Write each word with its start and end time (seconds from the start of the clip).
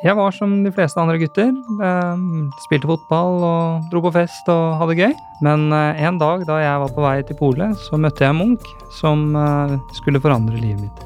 Jeg 0.00 0.16
var 0.16 0.32
som 0.32 0.52
de 0.64 0.70
fleste 0.72 0.96
andre 0.96 1.18
gutter. 1.20 1.50
Eh, 1.52 2.20
spilte 2.64 2.88
fotball 2.88 3.42
og 3.44 3.90
dro 3.92 4.00
på 4.06 4.14
fest 4.14 4.48
og 4.48 4.78
hadde 4.80 4.96
gøy. 4.96 5.12
Men 5.44 5.68
eh, 5.76 6.00
en 6.08 6.16
dag 6.20 6.46
da 6.48 6.56
jeg 6.62 6.80
var 6.80 6.94
på 6.96 7.04
vei 7.04 7.18
til 7.28 7.36
polet, 7.36 7.76
så 7.84 8.00
møtte 8.00 8.24
jeg 8.24 8.36
Munch, 8.38 8.64
som 8.96 9.36
eh, 9.36 9.76
skulle 9.98 10.22
forandre 10.22 10.56
livet 10.56 10.86
mitt. 10.86 11.04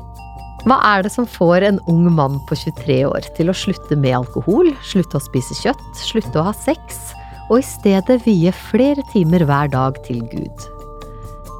Hva 0.64 0.78
er 0.94 1.02
det 1.04 1.10
som 1.12 1.26
får 1.28 1.66
en 1.66 1.80
ung 1.90 2.06
mann 2.14 2.38
på 2.48 2.56
23 2.56 3.00
år 3.08 3.26
til 3.36 3.50
å 3.50 3.56
slutte 3.58 3.98
med 3.98 4.14
alkohol, 4.20 4.70
slutte 4.86 5.18
å 5.18 5.26
spise 5.26 5.58
kjøtt, 5.58 5.90
slutte 5.98 6.40
å 6.40 6.46
ha 6.46 6.54
sex, 6.56 7.02
og 7.50 7.58
i 7.58 7.66
stedet 7.66 8.22
vie 8.24 8.54
flere 8.70 9.02
timer 9.10 9.44
hver 9.44 9.74
dag 9.74 9.98
til 10.06 10.22
Gud? 10.30 10.70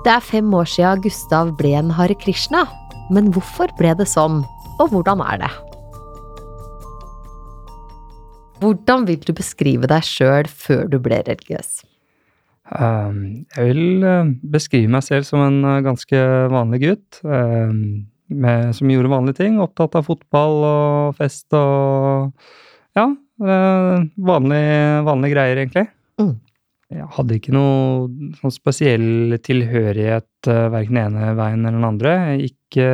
Det 0.07 0.15
er 0.15 0.25
fem 0.25 0.55
år 0.55 0.71
siden 0.71 1.03
Gustav 1.05 1.53
ble 1.59 1.75
en 1.83 1.93
Hare 1.99 2.17
Krishna, 2.17 2.65
men 3.13 3.35
hvorfor 3.35 3.75
ble 3.77 3.93
det 3.99 4.09
sånn, 4.09 4.41
og 4.79 4.95
hvordan 4.95 5.21
er 5.27 5.43
det? 5.45 5.53
Hvordan 8.65 9.05
vil 9.09 9.21
du 9.21 9.35
beskrive 9.37 9.89
deg 9.91 10.07
sjøl 10.07 10.49
før 10.49 10.87
du 10.89 10.97
ble 11.03 11.21
religiøs? 11.27 11.83
Um, 12.73 13.45
jeg 13.53 13.67
vil 13.69 14.05
uh, 14.09 14.31
beskrive 14.55 14.89
meg 14.89 15.05
selv 15.05 15.27
som 15.29 15.43
en 15.45 15.59
uh, 15.67 15.83
ganske 15.85 16.21
vanlig 16.53 16.81
gutt. 16.87 17.21
Um, 17.21 18.07
med, 18.33 18.71
som 18.73 18.89
gjorde 18.89 19.13
vanlige 19.13 19.43
ting. 19.43 19.59
Opptatt 19.61 19.99
av 19.99 20.07
fotball 20.09 20.65
og 20.65 21.19
fest 21.19 21.53
og 21.57 22.33
Ja, 22.97 23.09
uh, 23.11 24.07
vanlige, 24.17 24.81
vanlige 25.05 25.35
greier, 25.35 25.61
egentlig. 25.61 25.89
Mm. 26.23 26.33
Jeg 26.95 27.09
hadde 27.17 27.37
ikke 27.37 27.53
noe 27.57 28.33
sånn 28.39 28.55
spesiell 28.55 29.35
tilhørighet 29.43 30.47
verken 30.47 30.95
den 30.95 31.17
ene 31.17 31.33
veien 31.35 31.65
eller 31.65 31.81
den 31.81 31.89
andre. 31.89 32.13
Ikke, 32.45 32.87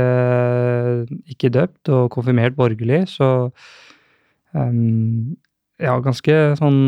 ikke 1.29 1.51
døpt 1.53 1.91
og 1.93 2.07
konfirmert 2.15 2.57
borgerlig, 2.57 3.03
så 3.13 3.51
um, 4.57 5.37
ja, 5.81 5.97
ganske 6.05 6.37
sånn 6.61 6.83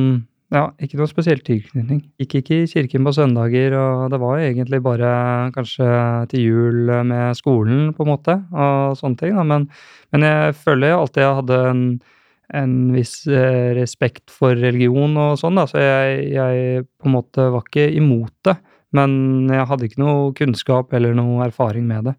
Ja, 0.52 0.66
ikke 0.84 0.98
noe 1.00 1.08
spesiell 1.08 1.38
tilknytning. 1.40 2.02
Gikk 2.20 2.34
ikke 2.42 2.56
i 2.60 2.66
kirken 2.68 3.06
på 3.06 3.14
søndager, 3.16 3.72
og 3.72 4.10
det 4.12 4.18
var 4.20 4.42
egentlig 4.42 4.82
bare 4.84 5.12
kanskje 5.54 5.86
til 6.28 6.42
jul 6.44 6.90
med 7.08 7.38
skolen, 7.38 7.94
på 7.96 8.04
en 8.04 8.10
måte, 8.10 8.34
og 8.52 8.98
sånne 8.98 9.16
ting, 9.16 9.38
da. 9.38 9.46
Men, 9.48 9.64
men 10.12 10.26
jeg 10.28 10.58
føler 10.60 10.92
alltid 10.92 11.24
jeg 11.24 11.38
hadde 11.38 11.60
en, 11.70 11.80
en 12.60 12.74
viss 12.92 13.14
eh, 13.32 13.72
respekt 13.80 14.28
for 14.28 14.52
religion 14.52 15.16
og 15.16 15.40
sånn, 15.40 15.56
da, 15.56 15.64
så 15.72 15.80
jeg, 15.80 16.20
jeg 16.34 16.84
på 17.00 17.08
en 17.08 17.16
måte 17.16 17.48
var 17.56 17.64
ikke 17.64 17.88
imot 18.02 18.34
det. 18.50 18.58
Men 18.92 19.48
jeg 19.48 19.68
hadde 19.72 19.88
ikke 19.88 20.04
noe 20.04 20.32
kunnskap 20.36 20.92
eller 20.92 21.16
noe 21.16 21.46
erfaring 21.46 21.88
med 21.88 22.10
det. 22.10 22.16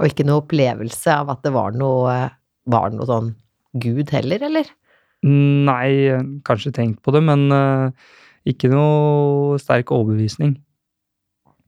Og 0.00 0.08
ikke 0.08 0.24
noe 0.24 0.44
opplevelse 0.44 1.12
av 1.12 1.34
at 1.34 1.42
det 1.44 1.52
var 1.52 1.74
noe, 1.76 2.20
var 2.70 2.94
noe 2.94 3.08
sånn 3.08 3.34
Gud 3.82 4.10
heller, 4.14 4.46
eller? 4.46 4.70
Nei, 5.26 6.16
kanskje 6.48 6.72
tenkt 6.72 7.02
på 7.04 7.12
det, 7.12 7.20
men 7.26 7.50
uh, 7.52 7.90
ikke 8.48 8.70
noe 8.72 9.58
sterk 9.60 9.92
overbevisning. 9.92 10.54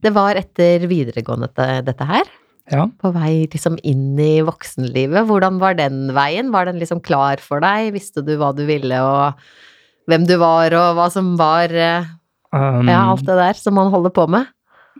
Det 0.03 0.11
var 0.15 0.39
etter 0.39 0.87
videregående 0.89 1.51
dette 1.85 2.07
her? 2.09 2.31
Ja. 2.71 2.87
På 2.99 3.11
vei 3.13 3.45
liksom 3.51 3.75
inn 3.83 4.17
i 4.19 4.41
voksenlivet. 4.45 5.27
Hvordan 5.27 5.59
var 5.61 5.75
den 5.77 6.07
veien? 6.15 6.51
Var 6.53 6.69
den 6.69 6.79
liksom 6.79 7.03
klar 7.03 7.41
for 7.43 7.63
deg? 7.63 7.91
Visste 7.95 8.23
du 8.23 8.33
hva 8.39 8.53
du 8.55 8.63
ville, 8.67 8.99
og 9.03 9.39
hvem 10.09 10.27
du 10.27 10.35
var, 10.41 10.73
og 10.75 10.97
hva 10.97 11.07
som 11.13 11.33
var 11.39 11.71
uh, 11.71 12.11
um, 12.55 12.89
Ja, 12.89 13.05
alt 13.11 13.25
det 13.27 13.39
der 13.39 13.59
som 13.59 13.77
man 13.79 13.91
holder 13.93 14.15
på 14.15 14.27
med? 14.31 14.49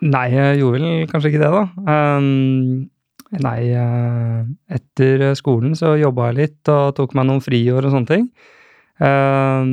Nei, 0.04 0.28
jeg 0.34 0.60
gjorde 0.60 0.82
vel 0.82 1.08
kanskje 1.12 1.32
ikke 1.32 1.44
det, 1.44 1.52
da. 1.54 1.64
Um, 2.18 2.90
Nei, 3.42 3.72
eh, 3.74 4.44
etter 4.76 5.32
skolen 5.38 5.74
så 5.78 5.96
jobba 5.98 6.30
jeg 6.30 6.38
litt 6.38 6.70
og 6.70 6.94
tok 7.00 7.16
meg 7.18 7.26
noen 7.30 7.42
friår 7.42 7.88
og 7.88 7.96
sånne 7.96 8.12
ting. 8.12 8.28
Eh, 9.02 9.64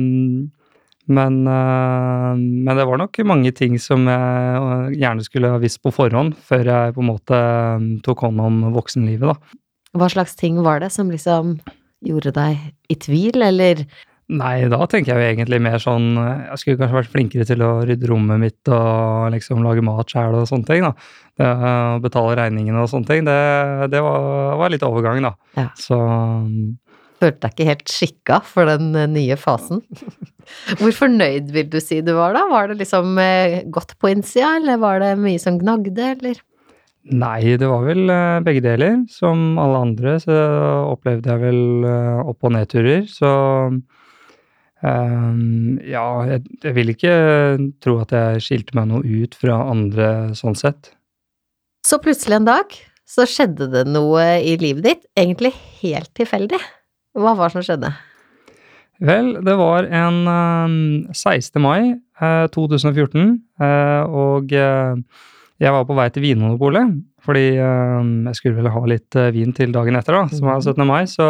men, 1.11 1.35
eh, 1.47 2.31
men, 2.37 2.71
det 2.77 2.87
var 2.87 3.01
nok 3.01 3.19
mange 3.27 3.51
ting 3.57 3.77
som 3.81 4.07
jeg 4.09 4.97
gjerne 5.01 5.25
skulle 5.25 5.51
ha 5.53 5.59
visst 5.61 5.81
på 5.83 5.93
forhånd, 5.93 6.37
før 6.41 6.71
jeg 6.71 6.95
på 6.95 7.03
en 7.03 7.11
måte 7.11 7.41
tok 8.05 8.25
hånd 8.25 8.41
om 8.41 8.63
voksenlivet, 8.73 9.29
da. 9.29 9.59
Hva 9.97 10.07
slags 10.09 10.37
ting 10.39 10.61
var 10.63 10.79
det 10.79 10.91
som 10.93 11.11
liksom 11.11 11.59
gjorde 12.01 12.31
deg 12.33 12.57
i 12.89 12.97
tvil, 12.97 13.43
eller 13.43 13.83
Nei, 14.31 14.69
da 14.71 14.85
tenker 14.87 15.11
jeg 15.11 15.19
jo 15.19 15.29
egentlig 15.33 15.57
mer 15.59 15.81
sånn 15.81 16.13
Jeg 16.15 16.59
skulle 16.61 16.79
kanskje 16.79 16.97
vært 17.01 17.11
flinkere 17.11 17.45
til 17.49 17.63
å 17.65 17.71
rydde 17.83 18.07
rommet 18.07 18.39
mitt 18.39 18.69
og 18.71 19.31
liksom 19.33 19.63
lage 19.65 19.83
mat 19.83 20.07
sjæl 20.13 20.37
og 20.39 20.47
sånne 20.47 20.69
ting, 20.69 20.85
da. 20.85 20.93
Det, 21.41 21.49
betale 22.05 22.37
regningene 22.39 22.83
og 22.83 22.87
sånne 22.91 23.09
ting, 23.09 23.25
det, 23.27 23.39
det 23.91 23.99
var, 24.05 24.55
var, 24.61 24.71
litt 24.71 24.85
overgang, 24.87 25.19
da. 25.25 25.33
Ja. 25.57 25.67
Så 25.79 25.99
Følte 27.21 27.43
deg 27.43 27.51
ikke 27.53 27.67
helt 27.67 27.91
skikka 27.91 28.37
for 28.49 28.69
den 28.69 28.95
eh, 28.97 29.09
nye 29.09 29.35
fasen. 29.37 29.83
Hvor 30.79 30.93
fornøyd 31.03 31.51
vil 31.53 31.67
du 31.69 31.77
si 31.83 31.99
du 32.01 32.15
var, 32.17 32.33
da? 32.33 32.47
Var 32.49 32.71
det 32.71 32.79
liksom 32.79 33.19
eh, 33.21 33.59
godt 33.69 33.93
på 34.01 34.09
innsida, 34.09 34.55
eller 34.57 34.81
var 34.81 35.03
det 35.03 35.11
mye 35.21 35.41
som 35.41 35.59
gnagde, 35.61 36.07
eller? 36.15 36.41
Nei, 37.11 37.57
det 37.61 37.69
var 37.69 37.85
vel 37.85 38.09
eh, 38.09 38.41
begge 38.45 38.63
deler. 38.65 38.97
Som 39.13 39.59
alle 39.61 39.83
andre 39.85 40.15
så 40.23 40.39
opplevde 40.87 41.29
jeg 41.29 41.43
vel 41.45 41.61
opp- 42.25 42.49
og 42.49 42.55
nedturer, 42.57 43.05
så 43.09 43.29
Um, 44.81 45.77
ja, 45.85 46.05
jeg, 46.25 46.45
jeg, 46.63 46.73
vil 46.73 46.93
ikke 46.95 47.13
tro 47.83 47.99
at 48.01 48.13
jeg 48.17 48.41
skilte 48.41 48.77
meg 48.77 48.89
noe 48.89 49.05
ut 49.05 49.37
fra 49.37 49.59
andre 49.69 50.07
sånn 50.37 50.57
sett. 50.57 50.93
Så 51.85 52.01
plutselig 52.01 52.39
en 52.39 52.49
dag 52.49 52.77
så 53.11 53.25
skjedde 53.27 53.67
det 53.73 53.83
noe 53.89 54.23
i 54.41 54.55
livet 54.61 54.85
ditt, 54.87 55.03
egentlig 55.19 55.51
helt 55.81 56.09
tilfeldig. 56.17 56.59
Hva 57.17 57.35
var 57.35 57.49
det 57.49 57.57
som 57.57 57.65
skjedde? 57.65 57.91
Vel, 59.01 59.33
det 59.41 59.53
var 59.57 59.87
en 59.89 60.19
um, 60.29 60.73
16. 61.09 61.57
mai 61.61 61.97
eh, 62.21 62.45
2014, 62.53 63.31
eh, 63.65 64.03
og 64.05 64.53
eh, 64.53 65.23
jeg 65.61 65.73
var 65.73 65.87
på 65.89 65.97
vei 65.97 66.05
til 66.13 66.25
Vinmonopolet, 66.25 66.93
fordi 67.21 67.45
jeg 67.53 68.37
skulle 68.37 68.57
vel 68.57 68.71
ha 68.73 68.81
litt 68.89 69.17
vin 69.33 69.51
til 69.53 69.73
dagen 69.73 69.97
etter, 69.97 70.17
da, 70.17 70.23
som 70.33 70.47
var 70.49 70.61
17. 70.63 70.73
Mhm. 70.73 70.87
mai. 70.89 71.03
så 71.05 71.27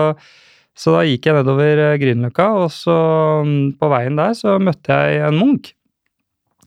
så 0.78 0.96
da 0.96 1.04
gikk 1.08 1.28
jeg 1.28 1.38
nedover 1.38 1.84
eh, 1.90 2.00
Grünerløkka, 2.02 2.48
og 2.64 2.72
så 2.74 2.98
mm, 3.46 3.78
på 3.82 3.92
veien 3.92 4.20
der 4.20 4.36
så 4.38 4.58
møtte 4.62 4.98
jeg 4.98 5.24
en 5.28 5.40
munk. 5.40 5.74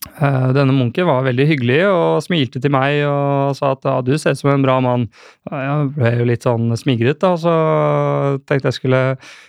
Eh, 0.05 0.49
denne 0.53 0.75
munken 0.77 1.09
var 1.09 1.25
veldig 1.25 1.47
hyggelig 1.49 1.79
og 1.89 2.21
smilte 2.23 2.61
til 2.63 2.73
meg 2.75 3.01
og 3.09 3.57
sa 3.57 3.73
at 3.73 3.87
ja, 3.89 3.95
du 4.05 4.13
ser 4.21 4.37
ut 4.37 4.41
som 4.43 4.53
en 4.53 4.65
bra 4.65 4.77
mann. 4.85 5.07
Jeg 5.49 5.89
ble 5.97 6.13
jo 6.21 6.27
litt 6.29 6.45
sånn 6.45 6.69
smigret, 6.79 7.23
da, 7.25 7.33
så 7.41 7.55
tenkte 8.45 8.69
jeg 8.71 8.79
skulle 8.79 9.03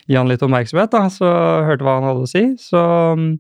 gi 0.08 0.18
han 0.18 0.32
litt 0.32 0.46
oppmerksomhet. 0.46 0.94
da, 0.96 1.06
Så 1.12 1.30
hørte 1.68 1.86
hva 1.86 2.00
han 2.00 2.08
hadde 2.10 2.24
å 2.24 2.32
si. 2.32 2.46
Så, 2.62 2.82
mm, 3.20 3.32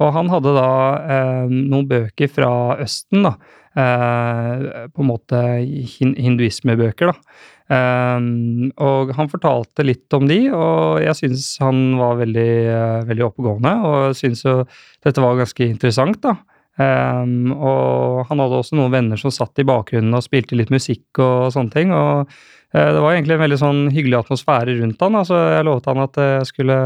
og 0.00 0.14
han 0.16 0.32
hadde 0.32 0.56
da 0.56 0.70
eh, 1.18 1.52
noen 1.52 1.90
bøker 1.92 2.32
fra 2.32 2.52
Østen, 2.82 3.28
da. 3.28 3.36
Eh, 3.72 4.88
på 4.92 5.04
en 5.04 5.08
måte 5.08 5.38
hinduismebøker, 5.60 7.12
da. 7.12 7.36
Um, 7.70 8.72
og 8.82 9.12
han 9.16 9.30
fortalte 9.30 9.84
litt 9.86 10.12
om 10.16 10.26
de, 10.28 10.40
og 10.52 11.02
jeg 11.04 11.18
syns 11.20 11.46
han 11.62 11.94
var 12.00 12.18
veldig, 12.20 12.48
uh, 12.68 13.02
veldig 13.08 13.26
oppegående. 13.28 13.74
Og 13.88 14.16
syns 14.18 14.44
jo 14.46 14.62
dette 15.04 15.22
var 15.24 15.38
ganske 15.40 15.68
interessant, 15.68 16.20
da. 16.24 16.36
Um, 16.80 17.52
og 17.52 18.22
han 18.30 18.40
hadde 18.40 18.62
også 18.62 18.78
noen 18.78 18.94
venner 18.94 19.20
som 19.20 19.32
satt 19.34 19.60
i 19.60 19.66
bakgrunnen 19.68 20.16
og 20.16 20.24
spilte 20.24 20.56
litt 20.56 20.72
musikk 20.72 21.20
og 21.20 21.52
sånne 21.54 21.74
ting. 21.74 21.94
Og 21.96 22.28
uh, 22.28 22.90
det 22.96 23.00
var 23.00 23.14
egentlig 23.14 23.38
en 23.38 23.44
veldig 23.44 23.60
sånn 23.60 23.82
hyggelig 23.94 24.22
atmosfære 24.22 24.78
rundt 24.80 25.04
han. 25.04 25.18
Altså, 25.22 25.40
jeg 25.56 25.68
lovet 25.68 25.90
han 25.92 26.06
at 26.06 26.22
jeg 26.24 26.48
skulle, 26.50 26.78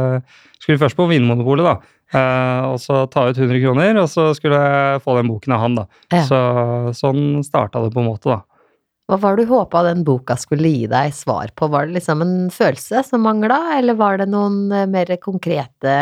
skulle 0.60 0.82
først 0.82 0.98
på 0.98 1.08
Vinmonopolet, 1.10 1.70
da. 1.70 1.92
Uh, 2.14 2.70
og 2.70 2.76
så 2.78 3.00
ta 3.10 3.24
ut 3.26 3.38
100 3.38 3.58
kroner, 3.64 3.96
og 3.98 4.10
så 4.10 4.28
skulle 4.38 4.58
jeg 4.62 5.00
få 5.02 5.16
den 5.16 5.30
boken 5.32 5.56
av 5.56 5.64
han, 5.64 5.80
da. 5.80 5.86
Ja. 6.14 6.26
Så 6.28 6.42
sånn 6.94 7.42
starta 7.46 7.82
det 7.82 7.90
på 7.94 8.02
en 8.04 8.10
måte, 8.12 8.36
da. 8.36 8.44
Hva 9.06 9.20
var 9.22 9.36
det 9.36 9.46
du 9.46 9.52
håpa 9.52 9.84
den 9.86 10.02
boka 10.06 10.34
skulle 10.38 10.70
gi 10.72 10.86
deg 10.90 11.14
svar 11.14 11.52
på? 11.54 11.68
Var 11.70 11.86
det 11.86 12.00
liksom 12.00 12.24
en 12.24 12.34
følelse 12.50 13.04
som 13.06 13.22
mangla, 13.22 13.60
eller 13.76 13.94
var 13.98 14.18
det 14.18 14.26
noen 14.32 14.72
eh, 14.74 14.88
mer 14.90 15.12
konkrete 15.22 15.94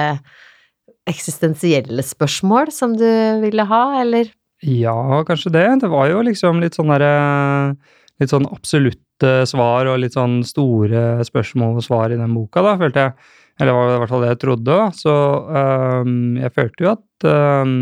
eksistensielle 1.05 2.01
spørsmål 2.01 2.73
som 2.73 2.95
du 2.97 3.09
ville 3.43 3.67
ha, 3.69 3.83
eller? 4.01 4.31
Ja, 4.65 5.21
kanskje 5.29 5.53
det. 5.53 5.67
Det 5.83 5.91
var 5.93 6.09
jo 6.09 6.25
liksom 6.25 6.65
litt 6.65 6.79
sånn 6.79 6.93
derre 6.95 7.77
Litt 8.23 8.31
sånn 8.31 8.45
absolutte 8.47 9.43
svar 9.51 9.89
og 9.91 9.97
litt 9.99 10.15
sånn 10.15 10.37
store 10.47 11.25
spørsmål 11.27 11.81
og 11.81 11.83
svar 11.83 12.13
i 12.15 12.19
den 12.21 12.31
boka, 12.31 12.63
da, 12.63 12.77
følte 12.79 13.03
jeg. 13.03 13.33
Eller 13.59 13.75
det 13.75 13.97
i 13.97 13.99
hvert 13.99 14.13
fall 14.13 14.23
det 14.23 14.29
jeg 14.31 14.41
trodde. 14.45 14.77
Så 14.95 15.15
um, 15.51 16.13
jeg 16.39 16.55
følte 16.55 16.85
jo 16.85 16.93
at 16.93 17.27
um, 17.27 17.75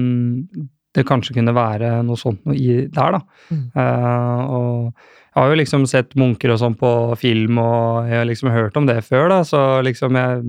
det 0.97 1.06
kanskje 1.09 1.37
kunne 1.39 1.55
være 1.56 1.94
noe 2.06 2.21
sånt 2.21 2.43
noe 2.49 2.56
i 2.59 2.85
der, 2.93 3.17
da. 3.17 3.21
Mm. 3.49 3.65
Uh, 3.77 4.41
og 4.53 4.73
jeg 5.33 5.41
har 5.41 5.49
jo 5.49 5.59
liksom 5.62 5.85
sett 5.89 6.17
munker 6.21 6.53
og 6.53 6.59
sånn 6.61 6.75
på 6.77 6.91
film, 7.21 7.56
og 7.62 8.11
jeg 8.11 8.21
har 8.21 8.29
liksom 8.29 8.53
hørt 8.53 8.77
om 8.77 8.89
det 8.89 8.99
før, 9.06 9.31
da, 9.33 9.39
så 9.49 9.81
liksom 9.85 10.19
jeg 10.21 10.43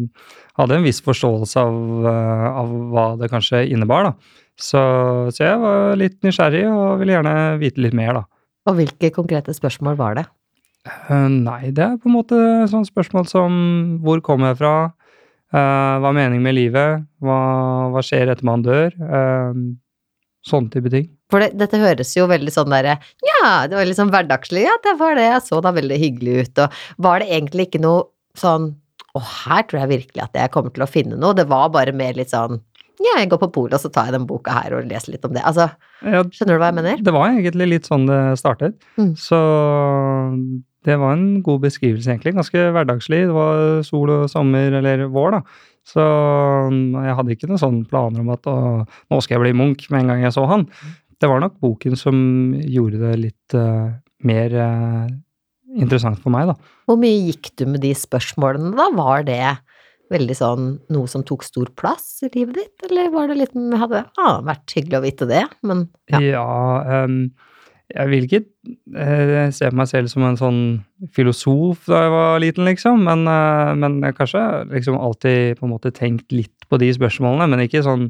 hadde 0.59 0.77
en 0.77 0.83
viss 0.83 0.99
forståelse 1.05 1.63
av, 1.63 1.77
uh, 2.03 2.47
av 2.63 2.73
hva 2.91 3.05
det 3.21 3.31
kanskje 3.31 3.63
innebar, 3.71 4.09
da. 4.11 4.39
Så, 4.59 4.81
så, 5.33 5.39
jeg 5.47 5.61
var 5.63 5.95
litt 5.97 6.19
nysgjerrig 6.21 6.65
og 6.69 6.99
ville 6.99 7.15
gjerne 7.15 7.35
vite 7.61 7.81
litt 7.81 7.95
mer, 7.97 8.19
da. 8.19 8.25
Og 8.69 8.77
hvilke 8.77 9.09
konkrete 9.15 9.55
spørsmål 9.55 9.95
var 9.99 10.19
det? 10.19 10.25
Uh, 11.07 11.31
nei, 11.31 11.71
det 11.71 11.85
er 11.87 11.95
på 11.95 12.11
en 12.11 12.17
måte 12.17 12.41
sånne 12.67 12.89
spørsmål 12.89 13.31
som 13.31 13.55
hvor 14.03 14.19
kommer 14.25 14.51
jeg 14.51 14.59
fra? 14.59 14.75
Uh, 15.53 16.01
hva 16.01 16.09
er 16.11 16.17
meningen 16.17 16.43
med 16.43 16.57
livet? 16.57 17.07
Hva, 17.23 17.39
hva 17.93 18.03
skjer 18.03 18.33
etter 18.33 18.47
man 18.47 18.63
dør? 18.65 18.91
Eh, 18.91 19.63
sånne 20.47 20.69
type 20.73 20.91
ting. 20.91 21.05
For 21.31 21.39
det, 21.43 21.53
dette 21.57 21.79
høres 21.79 22.11
jo 22.17 22.25
veldig 22.29 22.51
sånn 22.53 22.69
derre 22.73 22.97
Ja, 23.23 23.65
det 23.67 23.77
var 23.79 23.85
litt 23.87 23.97
sånn 23.99 24.11
hverdagslig. 24.13 24.65
Ja, 24.67 24.75
det 24.83 24.97
var 24.99 25.15
det. 25.15 25.23
Jeg 25.29 25.45
så 25.47 25.61
da 25.63 25.71
veldig 25.75 25.97
hyggelig 26.01 26.35
ut. 26.49 26.59
Og 26.65 27.03
var 27.07 27.23
det 27.23 27.29
egentlig 27.31 27.69
ikke 27.69 27.81
noe 27.85 28.03
sånn 28.39 28.73
Å, 29.13 29.21
her 29.45 29.63
tror 29.69 29.83
jeg 29.83 29.91
virkelig 29.93 30.23
at 30.25 30.35
jeg 30.39 30.51
kommer 30.53 30.73
til 30.73 30.83
å 30.85 30.89
finne 30.89 31.17
noe. 31.21 31.35
Det 31.37 31.45
var 31.49 31.69
bare 31.73 31.93
mer 31.95 32.13
litt 32.17 32.31
sånn 32.33 32.59
Ja, 33.03 33.15
jeg 33.19 33.29
går 33.31 33.39
på 33.45 33.51
polet, 33.55 33.73
og 33.77 33.81
så 33.83 33.89
tar 33.93 34.07
jeg 34.09 34.15
den 34.17 34.27
boka 34.29 34.53
her 34.55 34.75
og 34.77 34.85
leser 34.89 35.13
litt 35.15 35.25
om 35.27 35.33
det. 35.35 35.41
Altså, 35.45 35.69
Ja, 36.05 36.21
skjønner 36.27 36.57
du 36.57 36.61
hva 36.61 36.69
jeg 36.71 36.77
mener? 36.81 37.01
det 37.03 37.13
var 37.15 37.29
egentlig 37.31 37.67
litt 37.71 37.87
sånn 37.89 38.05
det 38.09 38.19
startet. 38.39 38.75
Mm. 38.99 39.13
Så 39.19 39.39
det 40.83 40.97
var 40.99 41.13
en 41.15 41.41
god 41.45 41.61
beskrivelse, 41.63 42.09
egentlig. 42.11 42.33
Ganske 42.35 42.63
hverdagslig. 42.75 43.21
Det 43.29 43.35
var 43.35 43.83
sol 43.87 44.11
og 44.11 44.25
sommer, 44.31 44.73
eller 44.81 45.05
vår, 45.13 45.37
da. 45.37 45.41
Så 45.87 46.03
mm, 46.71 46.95
jeg 47.03 47.17
hadde 47.19 47.35
ikke 47.35 47.49
noen 47.51 47.61
sånne 47.61 47.89
planer 47.89 48.23
om 48.23 48.31
at 48.33 48.47
å, 48.47 48.57
nå 49.11 49.19
skal 49.23 49.37
jeg 49.37 49.43
bli 49.43 49.57
Munch 49.59 49.89
med 49.91 50.03
en 50.03 50.13
gang 50.13 50.23
jeg 50.23 50.35
så 50.35 50.45
han. 50.49 50.65
Det 51.19 51.29
var 51.31 51.43
nok 51.43 51.59
boken 51.63 51.99
som 51.99 52.17
gjorde 52.59 53.01
det 53.03 53.13
litt 53.19 53.55
uh, 53.55 53.91
mer 54.27 54.55
uh, 54.55 55.11
interessant 55.79 56.19
for 56.23 56.33
meg, 56.33 56.49
da. 56.51 56.73
Hvor 56.87 56.99
mye 56.99 57.19
gikk 57.29 57.53
du 57.59 57.67
med 57.69 57.83
de 57.83 57.93
spørsmålene, 57.97 58.73
da? 58.79 58.89
Var 58.95 59.27
det 59.27 59.43
veldig 60.13 60.35
sånn 60.37 60.67
noe 60.93 61.09
som 61.09 61.23
tok 61.25 61.45
stor 61.45 61.71
plass 61.79 62.21
i 62.25 62.29
livet 62.33 62.59
ditt, 62.59 62.85
eller 62.89 63.11
var 63.13 63.31
det 63.31 63.39
litt 63.39 63.55
Hadde 63.55 64.03
ah, 64.21 64.41
vært 64.45 64.75
hyggelig 64.75 64.99
å 64.99 65.05
vite 65.05 65.27
det, 65.29 65.43
men 65.65 65.87
ja. 66.11 66.19
Ja, 66.21 66.47
ehm, 66.97 67.17
jeg 67.93 68.09
vil 68.09 68.25
ikke 68.25 68.41
eh, 68.97 69.51
se 69.53 69.69
på 69.69 69.77
meg 69.77 69.89
selv 69.89 70.09
som 70.11 70.25
en 70.25 70.39
sånn 70.39 70.61
filosof 71.13 71.85
da 71.89 71.99
jeg 72.05 72.13
var 72.13 72.41
liten, 72.41 72.65
liksom, 72.69 73.03
men, 73.05 73.27
eh, 73.29 73.73
men 73.77 73.99
jeg 74.01 74.17
kanskje 74.17 74.43
liksom 74.71 74.97
alltid 74.97 75.59
på 75.59 75.67
en 75.67 75.73
måte 75.75 75.93
tenkt 75.93 76.33
litt 76.33 76.67
på 76.69 76.79
de 76.81 76.89
spørsmålene, 76.95 77.49
men 77.53 77.67
ikke 77.67 77.85
sånn 77.85 78.09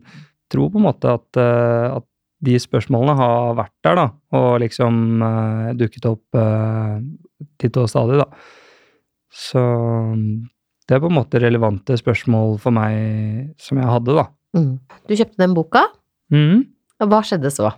Tro 0.51 0.68
på 0.69 0.77
en 0.77 0.83
måte 0.85 1.09
at, 1.09 1.38
eh, 1.39 1.95
at 1.95 2.03
de 2.45 2.57
spørsmålene 2.59 3.15
har 3.18 3.56
vært 3.57 3.74
der, 3.88 3.95
da, 3.97 4.03
og 4.38 4.59
liksom 4.62 5.24
eh, 5.25 5.69
dukket 5.80 6.06
opp 6.09 6.38
uh, 6.38 7.00
titt 7.57 7.79
og 7.79 7.88
stadig, 7.89 8.19
da. 8.19 8.27
Så 9.33 9.63
det 10.86 10.97
er 10.97 11.01
på 11.01 11.09
en 11.09 11.18
måte 11.18 11.41
relevante 11.41 11.95
spørsmål 11.97 12.59
for 12.62 12.75
meg 12.75 13.56
som 13.57 13.79
jeg 13.79 13.89
hadde, 13.89 14.18
da. 14.19 14.27
Mm. 14.53 14.75
Du 15.07 15.15
kjøpte 15.15 15.41
den 15.41 15.56
boka, 15.57 15.88
Mm. 16.33 16.63
og 17.01 17.09
hva 17.09 17.24
skjedde 17.25 17.50
så? 17.53 17.71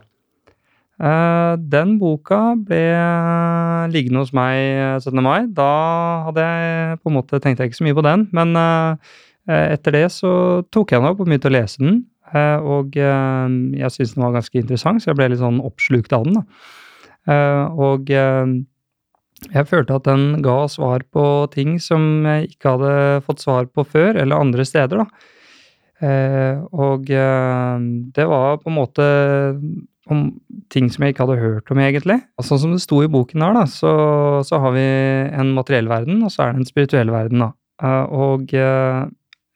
Eh, 0.95 1.53
den 1.59 1.97
boka 1.99 2.55
ble 2.55 2.79
liggende 3.91 4.21
hos 4.23 4.31
meg 4.35 4.55
eh, 4.55 4.97
17. 5.01 5.19
mai. 5.23 5.41
Da 5.51 5.69
hadde 6.29 6.45
jeg 6.45 6.99
på 7.01 7.11
en 7.11 7.17
måte 7.17 7.39
tenkte 7.43 7.65
jeg 7.65 7.73
ikke 7.73 7.81
så 7.81 7.87
mye 7.87 7.97
på 7.97 8.05
den, 8.05 8.27
men 8.35 8.55
eh, 8.61 9.15
etter 9.75 9.97
det 9.97 10.05
så 10.15 10.31
tok 10.71 10.93
jeg 10.93 11.03
den 11.03 11.09
opp 11.11 11.19
og 11.19 11.27
begynte 11.27 11.51
å 11.51 11.55
lese 11.57 11.83
den. 11.83 12.05
eh, 12.31 12.57
og 12.63 12.95
eh, 12.95 13.57
jeg 13.81 13.91
syntes 13.91 14.15
den 14.15 14.23
var 14.23 14.37
ganske 14.37 14.61
interessant, 14.61 15.03
så 15.03 15.11
jeg 15.11 15.19
ble 15.19 15.29
litt 15.33 15.43
sånn 15.43 15.59
oppslukt 15.67 16.15
av 16.15 16.25
den. 16.29 16.39
Eh, 17.27 17.65
og 17.75 18.09
eh, 18.15 18.55
jeg 19.51 19.67
følte 19.67 19.99
at 19.99 20.07
den 20.07 20.41
ga 20.45 20.61
svar 20.71 21.03
på 21.11 21.23
ting 21.53 21.75
som 21.83 22.23
jeg 22.23 22.53
ikke 22.55 22.77
hadde 22.77 22.93
fått 23.27 23.43
svar 23.43 23.67
på 23.67 23.83
før, 23.83 24.15
eller 24.23 24.39
andre 24.39 24.63
steder, 24.65 25.03
da. 25.03 25.31
Eh, 26.03 26.63
og 26.75 27.11
eh, 27.11 27.83
det 28.15 28.25
var 28.31 28.57
på 28.63 28.71
en 28.71 28.79
måte 28.79 29.05
om 30.11 30.25
ting 30.73 30.87
som 30.93 31.03
jeg 31.03 31.13
ikke 31.13 31.25
hadde 31.25 31.41
hørt 31.41 31.71
om, 31.73 31.81
egentlig. 31.81 32.19
Og 32.37 32.45
Sånn 32.45 32.61
som 32.61 32.73
det 32.75 32.83
sto 32.83 33.01
i 33.01 33.11
boken 33.11 33.41
her, 33.41 33.55
da, 33.57 33.65
så, 33.69 33.91
så 34.45 34.61
har 34.61 34.75
vi 34.75 34.85
en 35.33 35.53
materiell 35.57 35.89
verden, 35.89 36.21
og 36.25 36.33
så 36.33 36.45
er 36.45 36.53
det 36.53 36.63
en 36.63 36.69
spirituell 36.69 37.13
verden, 37.13 37.47
da. 37.47 37.51
Eh, 37.83 38.15
og 38.15 38.53
eh, 38.55 39.05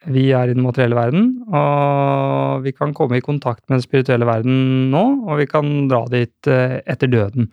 vi 0.10 0.30
er 0.36 0.50
i 0.50 0.56
den 0.56 0.64
materielle 0.66 0.98
verden, 0.98 1.26
og 1.54 2.64
vi 2.66 2.74
kan 2.76 2.96
komme 2.96 3.20
i 3.20 3.24
kontakt 3.24 3.66
med 3.68 3.78
den 3.78 3.86
spirituelle 3.86 4.28
verden 4.28 4.90
nå, 4.94 5.04
og 5.28 5.42
vi 5.42 5.48
kan 5.50 5.90
dra 5.92 6.06
dit 6.12 6.50
eh, 6.50 6.80
etter 6.88 7.12
døden. 7.12 7.52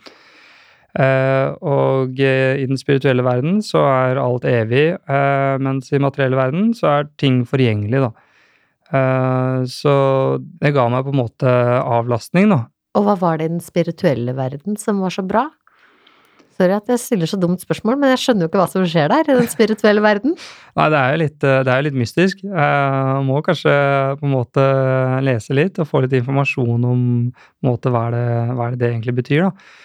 Og 0.96 2.16
i 2.16 2.64
den 2.64 2.78
spirituelle 2.80 3.20
verden 3.20 3.58
så 3.60 3.82
er 3.84 4.16
alt 4.16 4.46
evig, 4.48 4.94
mens 5.60 5.90
i 5.92 6.00
materielle 6.00 6.38
verden 6.38 6.70
så 6.72 6.86
er 6.88 7.10
ting 7.20 7.42
forgjengelig, 7.44 8.00
da. 8.06 9.66
Så 9.68 9.92
det 10.40 10.72
ga 10.72 10.86
meg 10.88 11.04
på 11.04 11.12
en 11.12 11.20
måte 11.20 11.52
avlastning, 11.82 12.48
da. 12.48 12.62
Og 12.96 13.04
hva 13.04 13.14
var 13.20 13.38
det 13.38 13.48
i 13.48 13.54
den 13.54 13.62
spirituelle 13.62 14.32
verden 14.36 14.78
som 14.80 15.02
var 15.04 15.12
så 15.12 15.24
bra? 15.26 15.46
Sorry 16.56 16.72
at 16.72 16.86
jeg 16.88 17.02
stiller 17.02 17.28
så 17.28 17.36
dumt 17.36 17.60
spørsmål, 17.60 17.98
men 18.00 18.14
jeg 18.14 18.22
skjønner 18.22 18.46
jo 18.46 18.48
ikke 18.48 18.60
hva 18.62 18.68
som 18.72 18.84
skjer 18.88 19.10
der, 19.12 19.28
i 19.28 19.34
den 19.36 19.50
spirituelle 19.52 20.00
verden. 20.00 20.32
Nei, 20.78 20.86
det 20.92 21.00
er 21.00 21.10
jo 21.12 21.18
litt, 21.20 21.44
eh, 21.44 21.72
er 21.74 21.84
litt 21.84 21.98
mystisk. 22.00 22.40
Jeg 22.46 23.24
må 23.28 23.42
kanskje 23.44 23.74
på 24.16 24.24
en 24.24 24.32
måte 24.32 24.64
lese 25.26 25.56
litt 25.56 25.76
og 25.82 25.90
få 25.90 26.06
litt 26.06 26.16
informasjon 26.16 26.86
om 26.88 27.02
måte, 27.66 27.92
hva, 27.92 28.06
det, 28.14 28.24
hva 28.56 28.70
det 28.72 28.88
egentlig 28.88 29.18
betyr, 29.20 29.50
da. 29.50 29.82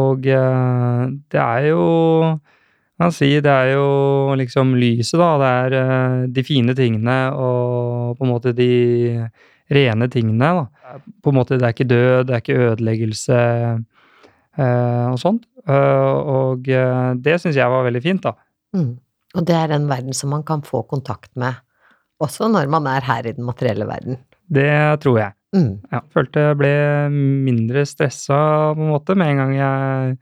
Og 0.00 0.26
eh, 0.26 1.04
det 1.30 1.44
er 1.44 1.70
jo 1.70 1.84
kan 3.00 3.08
jeg 3.08 3.16
si, 3.16 3.30
det 3.40 3.52
er 3.54 3.70
jo 3.78 4.34
liksom 4.36 4.74
lyset, 4.76 5.16
da. 5.22 5.30
Det 5.40 5.52
er 5.62 5.78
eh, 5.78 6.18
de 6.34 6.44
fine 6.44 6.74
tingene 6.76 7.20
og 7.32 8.18
på 8.18 8.26
en 8.26 8.34
måte 8.34 8.52
de 8.56 8.72
rene 9.70 10.08
tingene, 10.10 10.50
da. 10.60 10.98
På 11.22 11.32
en 11.32 11.38
måte, 11.38 11.58
det 11.60 11.68
er 11.68 11.74
ikke 11.74 11.90
død, 11.90 12.26
det 12.28 12.34
er 12.34 12.42
ikke 12.42 12.60
ødeleggelse 12.66 13.38
eh, 14.58 15.06
og 15.10 15.18
sånt. 15.22 15.46
Eh, 15.66 16.16
og 16.34 16.70
eh, 16.70 17.10
det 17.22 17.38
syns 17.42 17.58
jeg 17.58 17.72
var 17.72 17.86
veldig 17.86 18.02
fint, 18.04 18.26
da. 18.26 18.34
Mm. 18.76 18.94
Og 19.38 19.46
det 19.46 19.56
er 19.56 19.74
en 19.76 19.86
verden 19.90 20.16
som 20.16 20.32
man 20.34 20.42
kan 20.46 20.64
få 20.66 20.82
kontakt 20.90 21.30
med, 21.38 21.62
også 22.20 22.50
når 22.50 22.70
man 22.72 22.88
er 22.90 23.06
her 23.06 23.28
i 23.30 23.34
den 23.36 23.46
materielle 23.46 23.86
verden. 23.86 24.18
Det 24.50 24.72
tror 25.04 25.20
jeg. 25.20 25.36
Mm. 25.54 25.72
Ja, 25.90 26.02
følte 26.14 26.42
jeg 26.44 26.58
ble 26.60 26.74
mindre 27.10 27.82
stressa 27.88 28.38
på 28.76 28.84
en 28.84 28.92
måte 28.92 29.16
med 29.18 29.32
en 29.32 29.40
gang 29.40 29.54
jeg 29.56 30.18